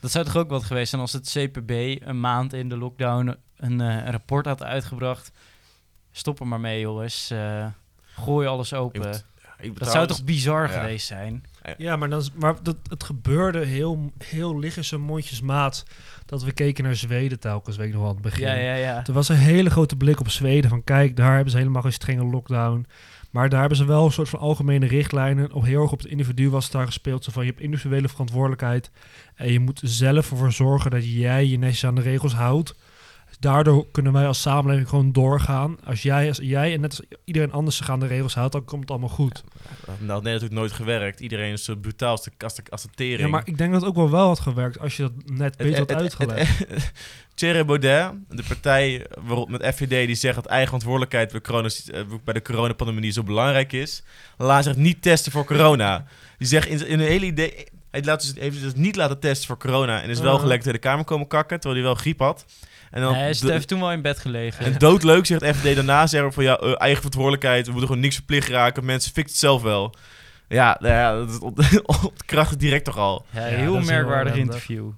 [0.00, 1.70] Dat zou toch ook wat geweest zijn als het CPB
[2.06, 5.32] een maand in de lockdown een, eh, een rapport had uitgebracht.
[6.12, 7.30] Stop er maar mee, jongens.
[7.30, 7.66] Eh,
[8.14, 9.22] gooi alles Ik open.
[9.60, 10.80] Ik dat zou toch bizar ja.
[10.80, 11.44] geweest zijn?
[11.78, 15.84] Ja, maar, dan, is- maar dat, het gebeurde heel, heel lichtjes en mondjesmaat
[16.26, 18.46] dat we keken naar Zweden telkens, weet ik nog wel aan het begin.
[18.46, 19.06] Ja, ja, ja.
[19.06, 21.92] Er was een hele grote blik op Zweden van kijk, daar hebben ze helemaal geen
[21.92, 22.86] strenge lockdown.
[23.30, 25.52] Maar daar hebben ze wel een soort van algemene richtlijnen.
[25.52, 27.24] Op heel erg op het individu was daar gespeeld.
[27.24, 28.90] Zo van je hebt individuele verantwoordelijkheid.
[29.34, 32.74] En je moet zelf ervoor zorgen dat jij je netjes aan de regels houdt.
[33.40, 35.78] Daardoor kunnen wij als samenleving gewoon doorgaan.
[35.84, 38.64] Als jij, als jij en net als iedereen anders zich aan de regels houdt, dan
[38.64, 39.44] komt het allemaal goed.
[39.98, 41.20] Nou, dat heeft nooit gewerkt.
[41.20, 43.20] Iedereen is zo brutaal als de, als de, als de tering.
[43.20, 45.56] Ja, maar ik denk dat het ook wel wel had gewerkt als je dat net
[45.56, 46.66] beter had uitgelegd.
[47.34, 52.00] Thierry Baudet, de partij waarop met FVD die zegt dat eigen verantwoordelijkheid bij, corona, eh,
[52.24, 54.02] bij de coronapandemie zo belangrijk is,
[54.36, 56.04] laat zich niet testen voor corona.
[56.38, 59.46] Die zegt in, in een hele idee, hij laat dus, heeft dus niet laten testen
[59.46, 60.40] voor corona en is wel Uh.
[60.40, 62.44] gelijk tegen de Kamer komen kakken, terwijl hij wel griep had.
[62.90, 64.64] En dan Nee, hij do- heeft toen wel in bed gelegen.
[64.64, 68.14] en doodleuk zegt FVD daarna zeggen van ja, eh, eigen verantwoordelijkheid, we moeten gewoon niks
[68.16, 69.94] verplicht raken, mensen fikt het zelf wel.
[70.48, 73.26] Ja, nou ja dat ontkracht het direct toch al.
[73.30, 74.88] Ja, heel merkwaardig interview.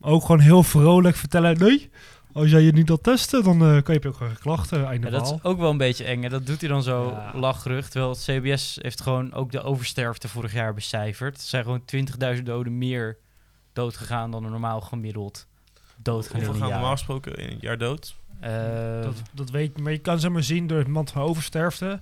[0.00, 1.58] Ook gewoon heel vrolijk vertellen.
[1.58, 1.90] Nee,
[2.32, 4.86] als jij je niet wilt testen, dan eh, kan je ook geen klachten.
[4.86, 6.24] Einde Ja, dat is ook wel een beetje eng.
[6.24, 7.38] En dat doet hij dan zo Ja.
[7.38, 7.90] lachgerucht.
[7.90, 11.36] Terwijl het CBS heeft gewoon ook de oversterfte vorig jaar becijferd.
[11.36, 13.18] Er zijn gewoon 20.000 doden meer
[13.72, 15.46] doodgegaan dan er normaal gemiddeld
[16.12, 16.78] doodgaan in Hoeveel een gaan jaar.
[16.78, 18.14] normaal gesproken in een jaar dood?
[18.40, 18.52] Eh,
[19.02, 22.00] Dat, dat weet je, maar je kan zeg maar zien door het mand van oversterfte.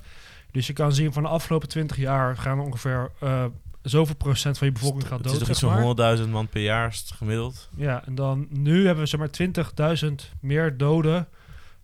[0.50, 3.44] Dus je kan zien van de afgelopen 20 jaar gaan ongeveer eh,
[3.82, 5.40] zoveel procent van je bevolking gaat Het is dood.
[5.40, 5.94] toch iets zeg maar.
[5.96, 7.68] van 100.000 man per jaar is het gemiddeld.
[7.76, 11.28] Ja, en dan nu hebben we zeg maar 20.000 meer doden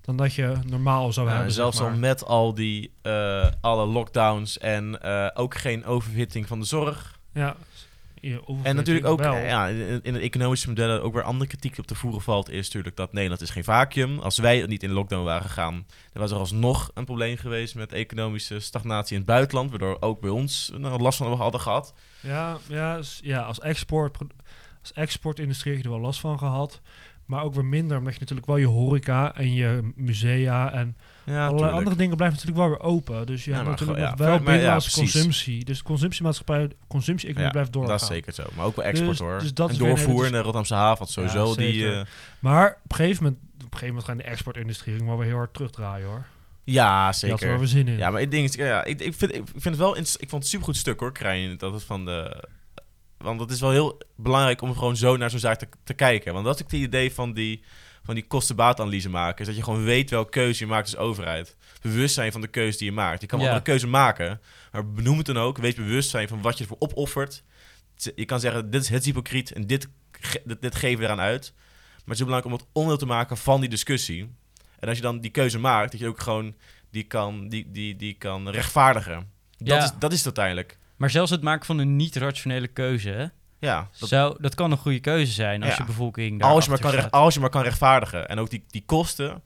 [0.01, 1.51] dan dat je normaal zou Ja, hebben.
[1.51, 1.95] en zelfs zeg maar.
[1.95, 7.19] al met al die eh, alle lockdowns en eh, ook geen overhitting van de zorg.
[7.33, 7.57] Ja.
[8.63, 9.37] En natuurlijk ook wel.
[9.37, 12.97] ja, in, de economische modellen ook weer andere kritiek op te voeren valt, is natuurlijk
[12.97, 14.19] dat Nederland is geen vacuüm.
[14.19, 17.75] Als wij niet in de lockdown waren gegaan, dan was er alsnog een probleem geweest
[17.75, 21.95] met economische stagnatie in het buitenland, waardoor ook bij ons last van hadden gehad.
[22.21, 24.19] Ja, ja, ja als, export,
[24.81, 26.81] als exportindustrie heb je er wel last van gehad.
[27.27, 31.33] Maar ook weer minder, omdat je natuurlijk wel je horeca en je musea en Ja,
[31.33, 31.77] allerlei tuurlijk.
[31.77, 33.27] andere dingen blijven natuurlijk wel weer open.
[33.27, 35.13] Dus je Ja, hebt natuurlijk ja, wel ja, binnenlandse precies.
[35.13, 35.65] consumptie.
[35.65, 37.93] Dus de consumptiemaatschappij, consumptie-economie blijft doorgaan.
[37.93, 38.43] Dat is zeker zo.
[38.57, 39.39] Maar ook wel export Dus- hoor.
[39.39, 41.93] dus dat en doorvoer in de Rotterdamse haven, sowieso die...
[41.93, 42.01] eh,
[42.39, 45.37] Maar op een gegeven moment, op een gegeven moment gaan de exportindustrie wel weer heel
[45.37, 46.25] hard terugdraaien hoor.
[46.65, 47.49] ja, er zeker.
[47.49, 47.97] wel weer zin in.
[47.97, 50.47] Ja, maar ik denk, ja, ik, ik, vind, ik vind het wel, ik vond het
[50.47, 52.45] supergoed stuk hoor, Krijn, dat het van de,
[53.23, 56.33] want het is wel heel belangrijk om gewoon zo naar zo'n zaak te, te kijken,
[56.33, 57.63] want dat is ook het idee van die,
[58.03, 61.57] van die kosten-baatanalyse maken, is dat je gewoon weet welke keuze je maakt als overheid,
[61.83, 63.21] bewust zijn van de keuze die je maakt.
[63.21, 63.53] Je kan wel Ja.
[63.55, 64.41] andere keuze maken,
[64.73, 67.43] maar benoem het dan ook, wees bewust zijn van wat je ervoor opoffert.
[68.15, 69.89] Je kan zeggen, dit is het hypocriet en dit,
[70.45, 73.13] dit, dit geven we eraan uit, maar het is heel belangrijk om het onderdeel te
[73.15, 74.35] maken van die discussie.
[74.79, 76.55] En als je dan die keuze maakt, dat je ook gewoon
[76.91, 79.31] die kan, die, die, die kan rechtvaardigen.
[79.59, 79.85] Dat, Ja.
[79.85, 80.79] is, dat is het uiteindelijk.
[81.03, 85.01] Maar zelfs het maken van een niet-rationele keuze, Ja, dat, zou, dat kan een goede
[85.01, 85.77] keuze zijn als Ja.
[85.79, 87.21] je bevolking als, je maar kan, recht, staat.
[87.21, 88.29] als je maar kan rechtvaardigen.
[88.29, 89.43] En ook die, die kosten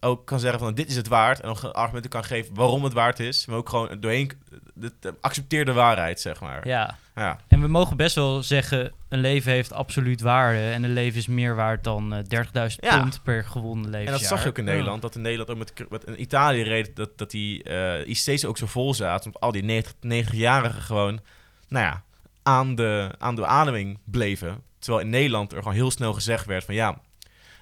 [0.00, 1.40] ook kan zeggen van dit is het waard.
[1.40, 3.46] En ook argumenten kan geven waarom het waard is.
[3.46, 4.30] Maar ook gewoon doorheen
[4.74, 6.66] de, de accepteerde waarheid, zeg maar.
[6.68, 7.38] Ja, Ja.
[7.48, 10.58] en we mogen best wel zeggen, een leven heeft absoluut waarde.
[10.70, 12.98] En een leven is meer waard dan eh 30.000 Ja.
[13.00, 14.14] pond per gewonnen levensjaar.
[14.14, 14.70] En dat zag je ook in Ja.
[14.70, 15.02] Nederland.
[15.02, 18.58] Dat in Nederland ook met, met in Italië reed dat, dat die eh IC's ook
[18.58, 19.26] zo vol zaten.
[19.26, 21.20] Omdat al die 90 90-jarigen gewoon,
[21.68, 22.02] nou ja,
[22.42, 24.62] aan de, aan de ademing bleven.
[24.78, 27.00] Terwijl in Nederland er gewoon heel snel gezegd werd van ja,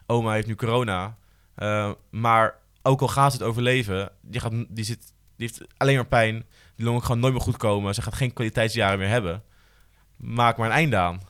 [0.07, 1.17] oma heeft nu corona.
[1.59, 5.95] Eh, maar ook al gaat ze het overleven, die, gaat, die, zit, die heeft alleen
[5.95, 6.45] maar pijn.
[6.77, 7.95] Die longen gewoon nooit meer goed komen.
[7.95, 9.43] Ze gaat geen kwaliteitsjaren meer hebben.
[10.17, 11.21] Maak maar een einde aan.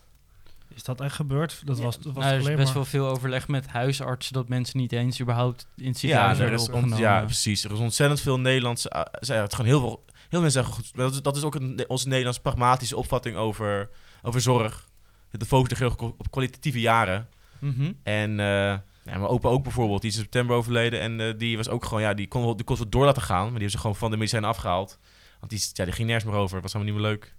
[0.74, 1.62] Is dat echt gebeurd?
[1.64, 2.74] Dat was, dat was Nou, er is best maar...
[2.74, 6.98] wel veel overleg met huisartsen dat mensen niet eens überhaupt in het Ja, ziekenhuis opgenomen.
[6.98, 7.64] ja, precies.
[7.64, 8.92] Er is ontzettend veel Nederlandse...
[8.96, 10.04] Uh, zijn het gewoon heel veel...
[10.06, 10.96] Heel veel mensen zeggen goed.
[10.96, 13.90] Dat is, dat is ook een, onze Nederlandse pragmatische opvatting over,
[14.22, 14.88] over zorg.
[15.30, 17.28] De focus ligt heel erg op kwalitatieve jaren.
[17.58, 17.92] Mhm.
[18.02, 18.76] En uh,
[19.08, 21.00] ja, mijn opa ook bijvoorbeeld, die is in september overleden.
[21.00, 23.36] En uh, die was ook gewoon, ja, die kon, die kon wel door laten gaan.
[23.36, 24.98] Maar die hebben ze gewoon van de medicijnen afgehaald.
[25.40, 26.60] Want die, ja, die ging nergens meer over.
[26.60, 27.34] was helemaal niet meer leuk.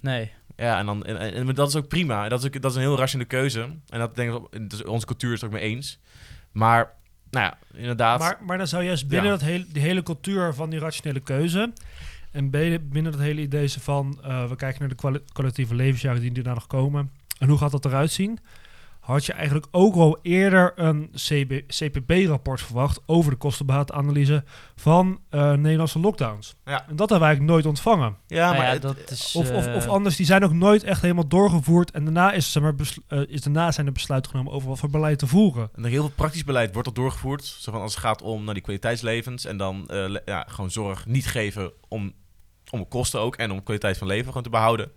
[0.00, 0.32] Nee.
[0.56, 2.28] Ja, en, dan, en, en, en dat is ook prima.
[2.28, 3.60] Dat is, ook, dat is een heel rationele keuze.
[3.88, 5.98] En dat denk ik, dus onze cultuur is het ook mee eens.
[6.52, 6.94] Maar
[7.30, 8.18] nou ja, inderdaad.
[8.18, 9.36] Maar, maar dan zou juist binnen Ja.
[9.36, 11.72] dat hele, die hele cultuur van die rationele keuze...
[12.30, 14.18] en binnen, binnen dat hele idee van...
[14.22, 17.10] eh, we kijken naar de kwali- collectieve levensjaren die daarna nog komen...
[17.38, 18.38] en hoe gaat dat eruit zien...
[19.02, 23.00] had je eigenlijk ook al eerder een CB, CPB-rapport verwacht...
[23.06, 24.44] over de kostenbaatanalyse
[24.76, 26.54] van eh, Nederlandse lockdowns.
[26.64, 26.72] Ja.
[26.88, 28.16] En dat hebben we eigenlijk nooit ontvangen.
[28.26, 29.34] ja, Nou maar ja, het- dat is...
[29.36, 31.90] Of, of, eh, of anders, die zijn ook nooit echt helemaal doorgevoerd...
[31.90, 32.74] en daarna, is, zeg maar,
[33.08, 35.70] eh, is daarna zijn er besluiten genomen over wat voor beleid te voeren.
[35.74, 37.44] En heel veel praktisch beleid wordt al doorgevoerd.
[37.44, 39.44] Zo van als het gaat om naar die kwaliteitslevens.
[39.44, 42.12] En dan eh, le- ja, gewoon zorg niet geven om,
[42.70, 43.36] om de kosten ook.
[43.36, 44.92] En om kwaliteit van leven gewoon te behouden.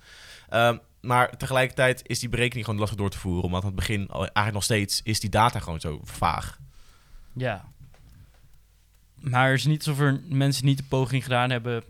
[0.50, 3.44] Ehm, maar tegelijkertijd is die berekening gewoon lastig door te voeren.
[3.44, 6.60] Omdat aan het begin, eigenlijk nog steeds, is die data gewoon zo vaag.
[7.34, 7.66] Ja.
[9.16, 11.84] Maar het is niet alsof er mensen niet de poging gedaan hebben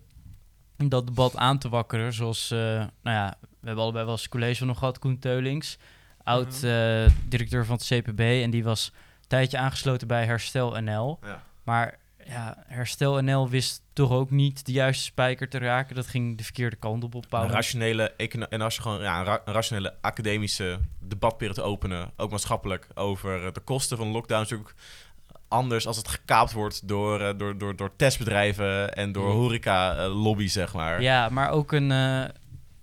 [0.77, 2.13] om dat debat aan te wakkeren.
[2.13, 5.77] Zoals, eh, nou ja, we hebben allebei wel eens college van nog gehad, Koen Teulings.
[6.23, 8.19] Oud eh, directeur van het CPB.
[8.19, 11.19] En die was een tijdje aangesloten bij Herstel NL.
[11.23, 11.43] Ja.
[11.63, 15.95] Maar ja, Herstel NL wist toch ook niet de juiste spijker te raken.
[15.95, 18.11] Dat ging de verkeerde kant op op Een rationele,
[18.49, 22.87] en als je gewoon ja, een, ra- een rationele academische debatperiode te openen, ook maatschappelijk,
[22.93, 24.75] over eh, de kosten van lockdown, is natuurlijk
[25.47, 29.33] anders als het gekaapt wordt door, eh, door, door, door testbedrijven en door Ja.
[29.35, 31.01] horeca-lobby, zeg maar.
[31.01, 32.23] Ja, maar ook een, eh,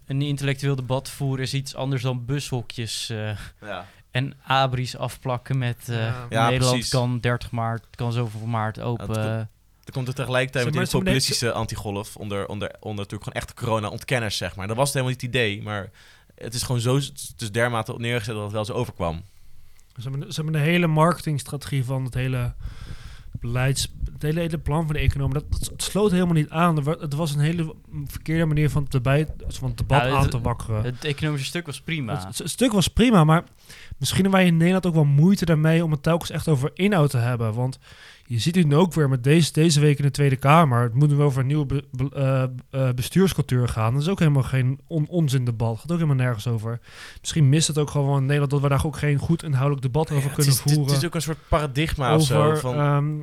[0.06, 3.06] een intellectueel debat voeren is iets anders dan bushokjes
[3.60, 3.86] Ja.
[4.12, 5.96] En abris afplakken met eh,
[6.30, 6.44] Ja.
[6.44, 6.90] Nederland precies.
[6.90, 9.22] kan 30 maart, kan zoveel maart open.
[9.22, 9.48] Ja,
[9.84, 14.36] Er komt er tegelijkertijd met die populistische antigolf onder, onder, onder natuurlijk gewoon echte corona-ontkenners,
[14.36, 14.66] zeg maar.
[14.66, 15.90] Dat was het helemaal niet het idee, maar
[16.34, 19.22] het is gewoon zo, het is dermate op neergezet dat het wel zo overkwam.
[19.96, 22.54] Ze hebben, ze hebben de hele marketingstrategie van het hele
[23.42, 23.92] beleids...
[24.12, 26.78] Het hele, hele plan van de economie, dat, dat sloot helemaal niet aan.
[26.86, 27.74] Er Het was een hele
[28.06, 30.84] verkeerde manier van het, debat, van het debat Ja, het- aan te wakkeren.
[30.84, 32.26] het economische stuk was prima.
[32.26, 33.44] Het, het stuk was prima, maar
[33.98, 37.10] misschien hebben wij in Nederland ook wel moeite daarmee om het telkens echt over inhoud
[37.10, 37.54] te hebben.
[37.54, 37.78] Want
[38.32, 40.82] je ziet het nu ook weer met deze, deze week in de Tweede Kamer.
[40.82, 42.42] Het moet nu over een nieuwe be- be- eh,
[42.88, 43.92] eh, bestuurscultuur gaan.
[43.92, 45.70] Dat is ook helemaal geen on onzin debat.
[45.70, 46.80] Het gaat ook helemaal nergens over.
[47.20, 50.10] Misschien mist het ook gewoon in Nederland dat we daar ook geen goed inhoudelijk debat
[50.10, 50.92] over Ja, kunnen het, is, het, voeren.
[50.92, 52.42] het is ook een soort paradigma of zo.
[52.44, 53.20] over, Van, ehm,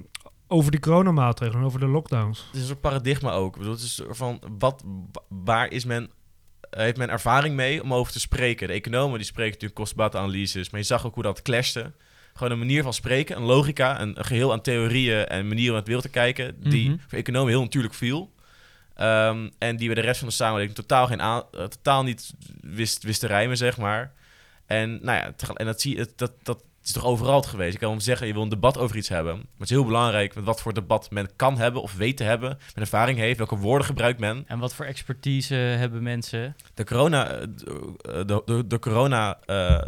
[0.48, 2.40] over die coronamaatregelen, over de lockdowns.
[2.46, 3.52] Het is een soort paradigma ook.
[3.54, 6.10] Ik bedoel, het is van wat, wa- waar is men,
[6.70, 8.68] heeft men ervaring mee om over te spreken?
[8.68, 11.92] De economen die spreken natuurlijk kostenbaatanalyses, maar je zag ook hoe dat clashte.
[12.40, 15.68] Gewoon een manier van spreken, een logica, een, een geheel aan theorieën en manieren om
[15.70, 16.98] naar het wereld te kijken, die Mhm.
[17.08, 18.32] voor economen heel natuurlijk viel.
[18.96, 23.04] Ehm, en die bij de rest van de samenleving totaal, geen eh, totaal niet wist,
[23.04, 24.12] wist te rijmen, zeg maar.
[24.66, 26.08] En, nou ja, en dat, zie, je-
[26.44, 27.74] dat, dat is toch overal het geweest.
[27.74, 29.36] Ik kan wel zeggen, je wil een debat over iets hebben.
[29.36, 32.24] Maar het is heel belangrijk met wat voor debat men kan hebben of weet te
[32.24, 32.50] hebben.
[32.50, 34.44] Met ervaring heeft, welke woorden gebruikt men.
[34.48, 36.56] En wat voor expertise hebben mensen?
[36.74, 37.42] De corona, eh,
[38.26, 39.82] de, de, de corona eh,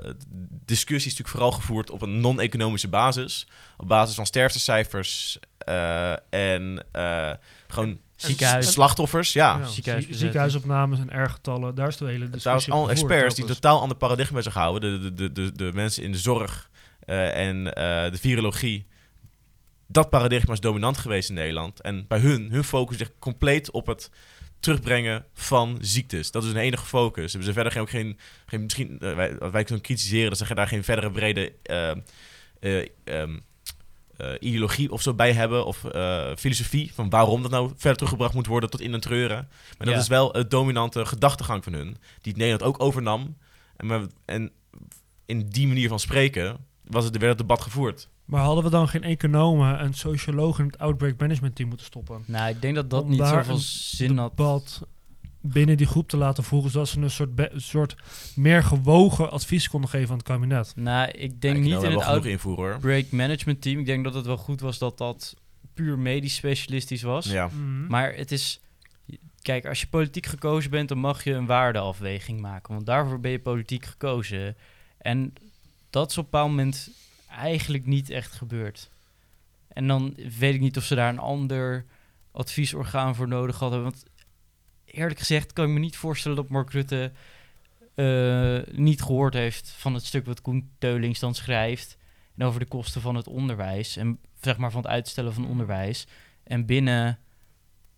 [0.65, 3.47] discussie is natuurlijk vooral gevoerd op een non-economische basis.
[3.77, 7.31] Op basis van sterftecijfers eh, en eh,
[7.67, 8.71] gewoon Ziekenhuis.
[8.71, 9.33] slachtoffers.
[9.33, 9.43] Ja.
[9.43, 10.07] Ja, ziekenhuisbezetting.
[10.07, 13.45] zie- ziekenhuisopnames en ergetallen, daar is de hele discussie Trouwens, al over gevoerd experts die
[13.45, 15.01] totaal ander paradigma bij zich houden.
[15.01, 16.70] De, de, de, de, de mensen in de zorg eh,
[17.15, 18.87] en eh, de virologie.
[19.87, 21.81] Dat paradigma is dominant geweest in Nederland.
[21.81, 24.11] En bij hun, hun focus ligt compleet op het
[24.59, 26.31] terugbrengen van ziektes.
[26.31, 27.31] Dat is hun enige focus.
[27.33, 30.37] Hebben ze verder geen, ook geen, geen misschien, eh, wij, wat wij kunnen kritiseren, dat
[30.47, 31.91] ze daar geen verdere brede eh,
[32.59, 33.37] eh, ehm,
[34.17, 35.65] eh, ideologie of zo bij hebben.
[35.65, 39.47] Of eh, filosofie van waarom dat nou verder teruggebracht moet worden tot in een treuren.
[39.77, 40.01] Maar dat Ja.
[40.01, 41.87] is wel het dominante gedachtegang van hun.
[42.21, 43.37] Die het Nederland ook overnam.
[43.77, 44.51] En, en
[45.25, 46.57] in die manier van spreken
[46.91, 48.09] was het, werd het debat gevoerd.
[48.25, 52.23] Maar hadden we dan geen economen en sociologen in het Outbreak Management Team moeten stoppen?
[52.25, 54.37] Nou, ik denk dat dat Om niet daar zoveel een zin had.
[54.37, 54.81] Debat
[55.41, 57.95] binnen die groep te laten voeren, zodat ze een soort, soort
[58.35, 60.73] meer gewogen advies konden geven aan het kabinet.
[60.75, 62.03] Nou, ik denk Ja, ik niet in het.
[62.03, 63.79] Outbreak Management Team.
[63.79, 65.35] Ik denk dat het wel goed was dat dat
[65.73, 67.25] puur medisch specialistisch was.
[67.25, 67.49] Ja.
[67.87, 68.61] Maar het is...
[69.41, 72.73] Kijk, als je politiek gekozen bent, dan mag je een waardeafweging maken.
[72.73, 74.55] Want daarvoor ben je politiek gekozen.
[74.97, 75.33] En
[75.91, 76.89] dat is op een bepaald moment
[77.27, 78.89] eigenlijk niet echt gebeurd.
[79.67, 81.85] En dan weet ik niet of ze daar een ander
[82.31, 83.83] adviesorgaan voor nodig hadden.
[83.83, 84.05] Want
[84.85, 87.11] eerlijk gezegd kan ik me niet voorstellen dat Mark Rutte
[87.95, 91.97] eh, niet gehoord heeft van het stuk wat Koen Teulings dan schrijft.
[92.37, 93.97] En over de kosten van het onderwijs.
[93.97, 96.07] En zeg maar van het uitstellen van onderwijs.
[96.43, 97.19] En binnen,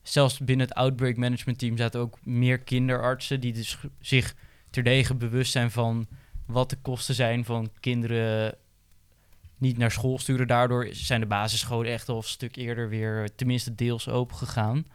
[0.02, 4.36] zelfs binnen het Outbreak Management Team zaten ook meer kinderartsen die dus zich
[4.70, 6.08] terdege bewust zijn van
[6.54, 8.56] wat de kosten zijn van kinderen
[9.58, 10.48] niet naar school sturen.
[10.48, 14.86] Daardoor zijn de basisscholen echt al een stuk eerder weer tenminste deels open gegaan.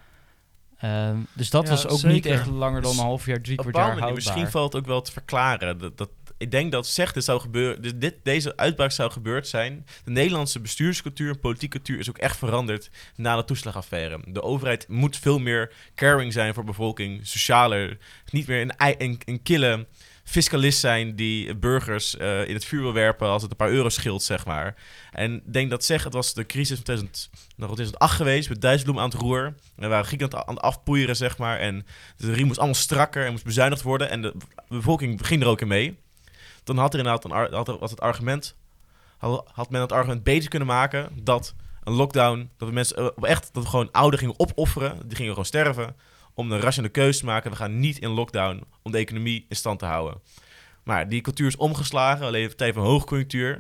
[0.79, 3.57] Ehm, dus dat Ja, was ook niet echt langer dan Dus een half jaar, drie
[3.57, 4.13] kwart jaar houdbaar.
[4.13, 5.79] misschien valt ook wel te verklaren.
[5.79, 9.49] Dat, dat ik denk dat zegt dit zou gebeuren, dus dit, deze uitbraak zou gebeurd
[9.49, 9.87] zijn.
[10.05, 14.21] De Nederlandse bestuurscultuur en politieke cultuur is ook echt veranderd na de toeslagaffaire.
[14.27, 17.99] De overheid moet veel meer caring zijn voor de bevolking, socialer.
[18.31, 19.87] Niet meer een, een, een kille
[20.29, 23.89] fiscalist zijn die burgers eh, in het vuur wil werpen als het een paar euro
[23.89, 24.75] scheelt, zeg maar.
[25.13, 28.99] En denk dat zeg, het was de crisis van 2000, nou, 2008 geweest, met Dijsselbloem
[28.99, 29.45] aan het roer.
[29.45, 31.59] En we waren Griekenland aan het afpoeieren, zeg maar.
[31.59, 31.87] En
[32.17, 34.11] de riem moest allemaal strakker en moest bezuinigd worden.
[34.11, 34.35] En de
[34.69, 35.99] bevolking ging er ook in mee.
[36.65, 38.57] Dan had er inderdaad een, had, er, had het argument,
[39.19, 43.31] had, had men het argument beter kunnen maken dat een lockdown, dat we mensen eh,
[43.31, 45.97] echt, dat we gewoon ouderen gingen opofferen, die gingen gewoon sterven,
[46.39, 47.51] om een rationele keuze te maken.
[47.51, 50.21] We gaan niet in lockdown om de economie in stand te houden.
[50.85, 53.53] Maar die cultuur is omgeslagen, alleen een partij van hoogconjunctuur.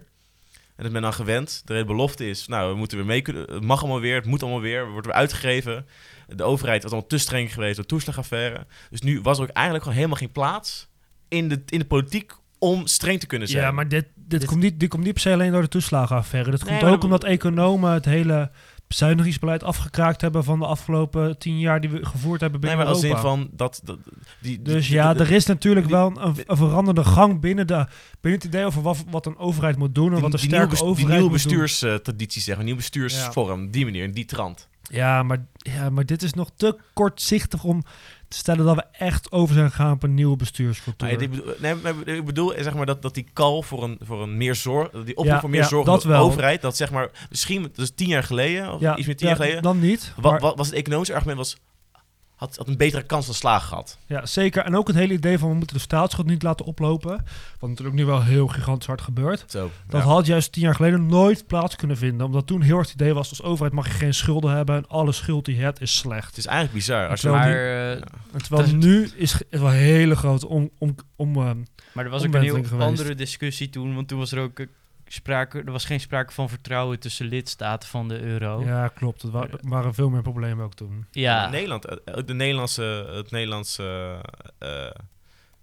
[0.76, 1.62] En dat men dan gewend.
[1.64, 3.52] De hele belofte is, nou, we moeten weer mee kunnen.
[3.52, 5.86] Het mag allemaal weer, het moet allemaal weer, we worden weer uitgegeven.
[6.28, 8.66] De overheid was allemaal te streng geweest door de toeslagaffaire.
[8.90, 10.88] Dus nu was er ook eigenlijk gewoon helemaal geen plaats
[11.28, 13.62] in de, in de politiek om streng te kunnen zijn.
[13.62, 15.68] Ja, maar dit, dit, Dit- Komt niet, dit komt niet per se alleen door de
[15.68, 16.50] toeslagenaffaire.
[16.50, 18.50] Nee, komt ook dat- omdat economen het hele
[18.88, 22.94] bezuinigingsbeleid afgekraakt hebben van de afgelopen tien jaar die we gevoerd hebben nee, binnen maar
[22.94, 23.20] als Europa.
[23.22, 23.80] zin van dat.
[23.84, 23.98] dat
[24.40, 27.66] die, Dus die- ja, die- er is natuurlijk die- wel een, een veranderde gang binnen,
[27.66, 27.86] de,
[28.20, 30.82] binnen het idee over wat, wat een overheid moet doen en wat een sterke nieuwe,
[30.84, 31.60] overheid nieuwe moet doen.
[31.60, 34.68] bestuurstraditie, zeg maar, nieuwe bestuursvorm, die manier, in die trant.
[34.90, 37.82] Ja maar, ja, maar dit is nog te kortzichtig om
[38.28, 41.12] stellen dat we echt over zijn gegaan op een nieuwe bestuurscultuur.
[41.12, 41.54] Maar ik bedoel,
[42.04, 44.90] nee, ik bedoel zeg maar, dat, dat die call voor een, voor een meer zorg,
[44.90, 46.22] die oproep Ja, voor meer ja, zorg dat de wel.
[46.24, 49.28] overheid, dat zeg maar, misschien, dat is tien jaar geleden, of ja, iets meer tien
[49.28, 50.12] ja, jaar geleden, Dan niet.
[50.16, 51.56] wat, maar- wat was het economische argument, was,
[52.38, 53.98] had, had een betere kans van slagen gehad.
[54.06, 54.64] Ja, zeker.
[54.64, 57.24] En ook het hele idee van we moeten de staatsschuld niet laten oplopen.
[57.58, 59.44] Wat natuurlijk nu wel heel gigantisch hard gebeurt.
[59.46, 60.08] Zo, Dat ja.
[60.08, 62.26] had juist tien jaar geleden nooit plaats kunnen vinden.
[62.26, 64.76] Omdat toen heel erg het idee was, als overheid mag je geen schulden hebben.
[64.76, 66.26] En alle schuld die je hebt is slecht.
[66.26, 67.08] Het is eigenlijk bizar.
[67.08, 68.04] Als je Terwijl Maar, eh, Ja.
[68.32, 71.56] En terwijl Dat nu is is wel een hele grote om, om, om, ehm,
[71.92, 72.88] maar er was ook een heel omwenteling geweest.
[72.88, 73.94] andere discussie toen.
[73.94, 74.66] Want toen was er ook eh,
[75.08, 75.58] sprake...
[75.62, 78.60] Er was geen sprake van vertrouwen tussen lidstaten van de euro.
[78.60, 78.66] Ja.
[78.82, 79.22] Ja, klopt.
[79.22, 81.06] Er wa- er waren veel meer problemen ook toen.
[81.40, 84.20] Maar Nederland, eh, ook de Nederlandse, het Nederlandse,
[84.58, 84.90] eh,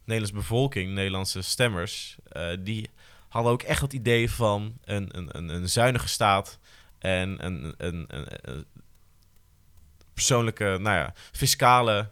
[0.04, 2.90] Nederlandse bevolking, Nederlandse stemmers, eh, die
[3.30, 6.60] hadden ook echt het idee van een, een, een, een zuinige staat
[7.00, 8.66] en een, een, een, een
[10.14, 12.10] persoonlijke, nou ja, fiscale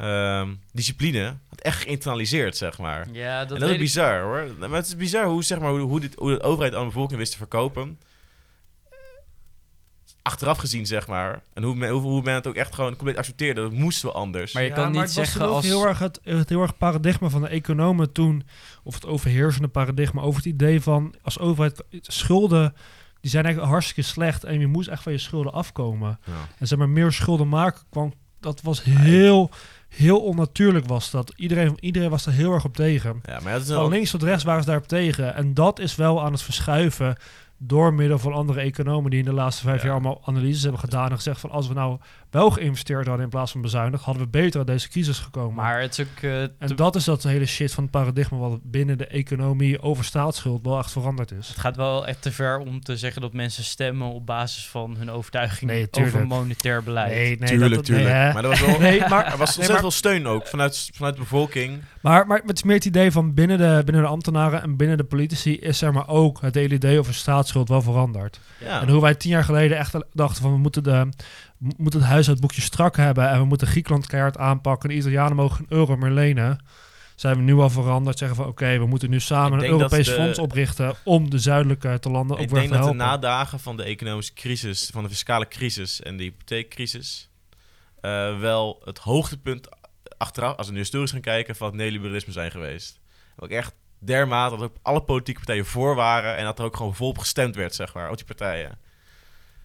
[0.00, 1.36] ehm, discipline.
[1.50, 3.08] Het echt geïnternaliseerd, zeg maar.
[3.12, 4.46] Ja, dat, en dat is ik- bizar hoor.
[4.58, 6.86] Maar het is bizar hoe, zeg maar, hoe, hoe, dit, hoe de overheid aan de
[6.86, 7.98] bevolking wist te verkopen.
[10.22, 11.42] Achteraf gezien, zeg maar.
[11.52, 13.60] En hoe men, hoe, hoe men het ook echt gewoon compleet accepteerde.
[13.60, 14.52] Dat moesten we anders.
[14.52, 15.64] Maar je Ja, kan maar niet zeggen als...
[15.64, 18.42] heel erg het, het heel erg paradigma van de economen toen,
[18.82, 22.74] of het overheersende paradigma, over het idee van als overheid schulden,
[23.20, 26.18] die zijn eigenlijk hartstikke slecht en je moest echt van je schulden afkomen.
[26.26, 26.32] Ja.
[26.58, 29.50] En zeg maar meer schulden maken kwam, dat was heel,
[29.96, 31.32] heel onnatuurlijk was dat.
[31.36, 33.20] Iedereen, iedereen was er heel erg op tegen.
[33.24, 35.34] Ja, maar dat is Van links tot rechts waren ze daarop tegen.
[35.34, 37.16] En dat is wel aan het verschuiven
[37.62, 39.84] door middel van andere economen die in de laatste vijf Ja.
[39.84, 41.98] jaar allemaal analyses hebben gedaan en gezegd van als we nou
[42.30, 45.54] wel geïnvesteerd hadden in plaats van bezuinigd, hadden we beter uit deze crisis gekomen.
[45.54, 46.22] Maar het is ook...
[46.22, 50.04] eh, en dat is dat hele shit van het paradigma wat binnen de economie over
[50.04, 51.48] staatsschuld wel echt veranderd is.
[51.48, 54.96] Het gaat wel echt te ver om te zeggen dat mensen stemmen op basis van
[54.98, 57.38] hun overtuiging Nee, over monetair beleid.
[57.38, 58.08] nee, tuurlijk, dat, tuurlijk.
[58.08, 58.78] nee, maar er was wel...
[58.90, 61.80] Nee, maar, Er was nee, ontzettend maar- steun ook vanuit, vanuit de bevolking.
[62.00, 64.96] Maar, maar het is meer het idee van binnen de, binnen de ambtenaren en binnen
[64.96, 68.40] de politici is zeg maar ook het hele idee over staatsschuld wel veranderd.
[68.60, 68.80] Ja.
[68.80, 71.08] En hoe wij tien jaar geleden echt dachten van we moeten, de,
[71.58, 74.88] we moeten het huishoudboekje strak hebben en we moeten Griekenland keihard aanpakken.
[74.88, 76.64] De Italianen mogen geen euro meer lenen.
[77.14, 78.18] Zijn we nu al veranderd.
[78.18, 81.98] Zeggen van oké, we moeten nu samen een Europees de- fonds oprichten om de zuidelijke
[81.98, 85.48] te landen ook Ik denk dat de nadagen van de economische crisis, van de fiscale
[85.48, 87.30] crisis en de hypotheekcrisis,
[88.00, 89.68] eh, wel het hoogtepunt
[90.18, 93.00] achteraf, als we nu historisch gaan kijken, van het neoliberalisme zijn geweest.
[93.36, 96.94] Ook echt dermate dat ook alle politieke partijen voor waren en dat er ook gewoon
[96.94, 98.78] volop gestemd werd, zeg maar, op die partijen.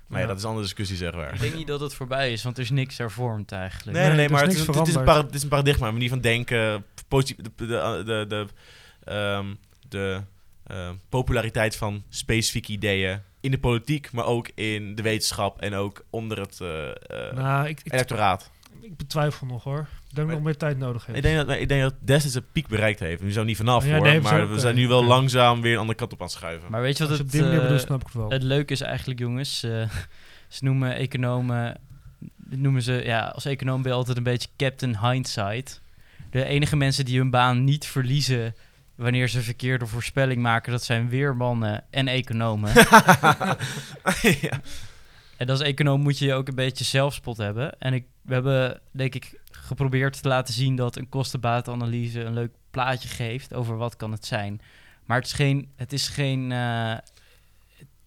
[0.07, 0.27] Maar ja, Ja.
[0.27, 1.33] dat is een andere discussie, zeg maar.
[1.33, 3.97] Ik denk niet dat het voorbij is, want er is niks hervormd eigenlijk.
[3.97, 5.49] Nee, nee, Nee, nee, is maar het is, een- het, is een het is een
[5.49, 8.45] paradigma, een manier van denken, posi- de, de, de, de,
[9.03, 9.45] ehm,
[9.89, 10.21] de
[10.67, 16.05] ehm, populariteit van specifieke ideeën in de politiek, maar ook in de wetenschap en ook
[16.09, 18.51] onder het eh, eh, Nou, ik, ik, electoraat.
[18.81, 19.79] Ik betwijfel nog hoor.
[20.09, 21.17] Ik denk Maar- nog meer tijd nodig heeft.
[21.17, 23.21] Ik denk, dat, ik denk dat destijds een piek bereikt heeft.
[23.21, 25.73] Nu we niet vanaf Ja, hoor, nee, maar zijn- we zijn nu wel langzaam weer
[25.73, 26.71] een andere kant op aan het schuiven.
[26.71, 28.29] Maar weet je Als wat je op het, die eh, bedoelt, snap ik het wel.
[28.29, 29.63] het leuke is eigenlijk, jongens?
[29.63, 29.71] eh,
[30.55, 31.77] ze noemen economen...
[32.37, 35.81] dit noemen ze, ja, als econoom ben je altijd een beetje Captain Hindsight.
[36.31, 38.55] De enige mensen die hun baan niet verliezen
[38.95, 42.71] wanneer ze verkeerde voorspelling maken, dat zijn weermannen en economen.
[44.41, 44.61] ja.
[45.37, 47.79] En als econoom moet je ook een beetje zelfspot hebben.
[47.79, 52.53] En ik, we hebben, denk ik, geprobeerd te laten zien dat een kostenbatenanalyse een leuk
[52.71, 54.61] plaatje geeft over wat kan het zijn.
[55.05, 56.93] Maar het is geen, het is geen, eh,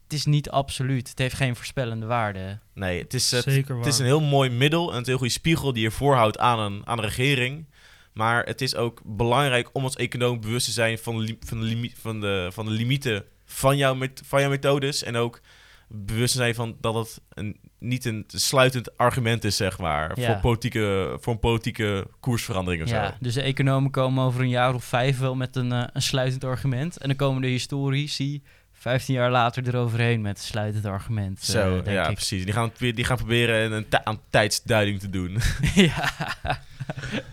[0.03, 1.09] het is niet absoluut.
[1.09, 2.59] Het heeft geen voorspellende waarde.
[2.73, 3.85] Nee, het is, het, Zeker waar.
[3.85, 6.59] het is een heel mooi middel en een heel goede spiegel die je voorhoudt aan
[6.59, 7.67] een, aan een regering.
[8.13, 11.67] Maar het is ook belangrijk om als econoom bewust te zijn van de, van de,
[11.67, 15.03] limi- van de, van de limieten van jouw, met, van jouw methodes.
[15.03, 15.41] En ook
[15.89, 20.21] bewust te zijn van dat het een, niet een sluitend argument is, zeg maar.
[20.21, 20.27] Ja.
[20.33, 23.13] Voor, politieke, voor een politieke koersverandering of Ja, zo.
[23.21, 26.45] dus de economen komen over een jaar of vijf wel met een, eh, een sluitend
[26.45, 26.97] argument.
[26.97, 31.39] En dan komen de historici 15 jaar later eroverheen met een sluitend argument.
[31.39, 32.15] eh, Zo, denk ja, ik.
[32.15, 32.45] precies.
[32.45, 35.39] Die gaan, die gaan proberen een, aan tijdsduiding te doen.
[35.75, 36.13] ja.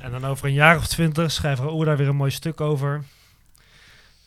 [0.01, 2.61] En dan over een jaar of twintig schrijven we Oer daar weer een mooi stuk
[2.61, 3.03] over.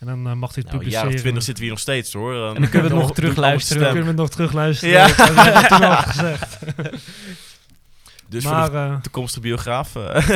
[0.00, 1.08] En dan eh, mag het Nou, publiceren.
[1.08, 2.32] of twintig zitten we hier nog steeds, hoor.
[2.34, 3.82] Dan, En dan kunnen we het nog terugluisteren.
[3.82, 4.94] Dan kunnen we het nog terugluisteren.
[4.94, 5.06] Ja.
[5.06, 6.58] Dat hebben we toen al gezegd.
[8.28, 9.96] Dus maar voor de eh, toekomstige biograaf...
[9.96, 10.26] eh,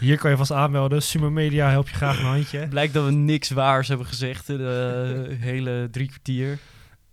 [0.00, 1.02] hier kan je vast aanmelden.
[1.02, 2.68] Sumo Media help je graag een handje.
[2.68, 6.58] Blijkt dat we niks waars hebben gezegd in de hele drie kwartier.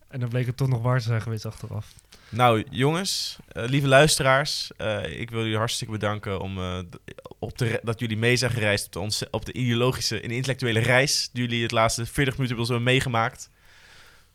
[0.09, 1.85] En dan bleek het toch nog waar te zijn geweest achteraf.
[2.31, 6.77] Nou, jongens, eh, lieve luisteraars, eh, ik wil jullie hartstikke bedanken om, eh,
[7.39, 11.29] op de, dat jullie mee zijn gereisd op de, op de ideologische en intellectuele reis
[11.33, 13.49] die jullie het laatste 40 minuten ons hebben meegemaakt.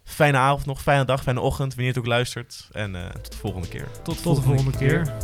[0.04, 2.68] Fijne avond nog, fijne dag, fijne ochtend, wanneer je het ook luistert.
[2.72, 3.88] En tot de volgende keer.
[4.02, 5.16] Tot, Tot de volgende keer.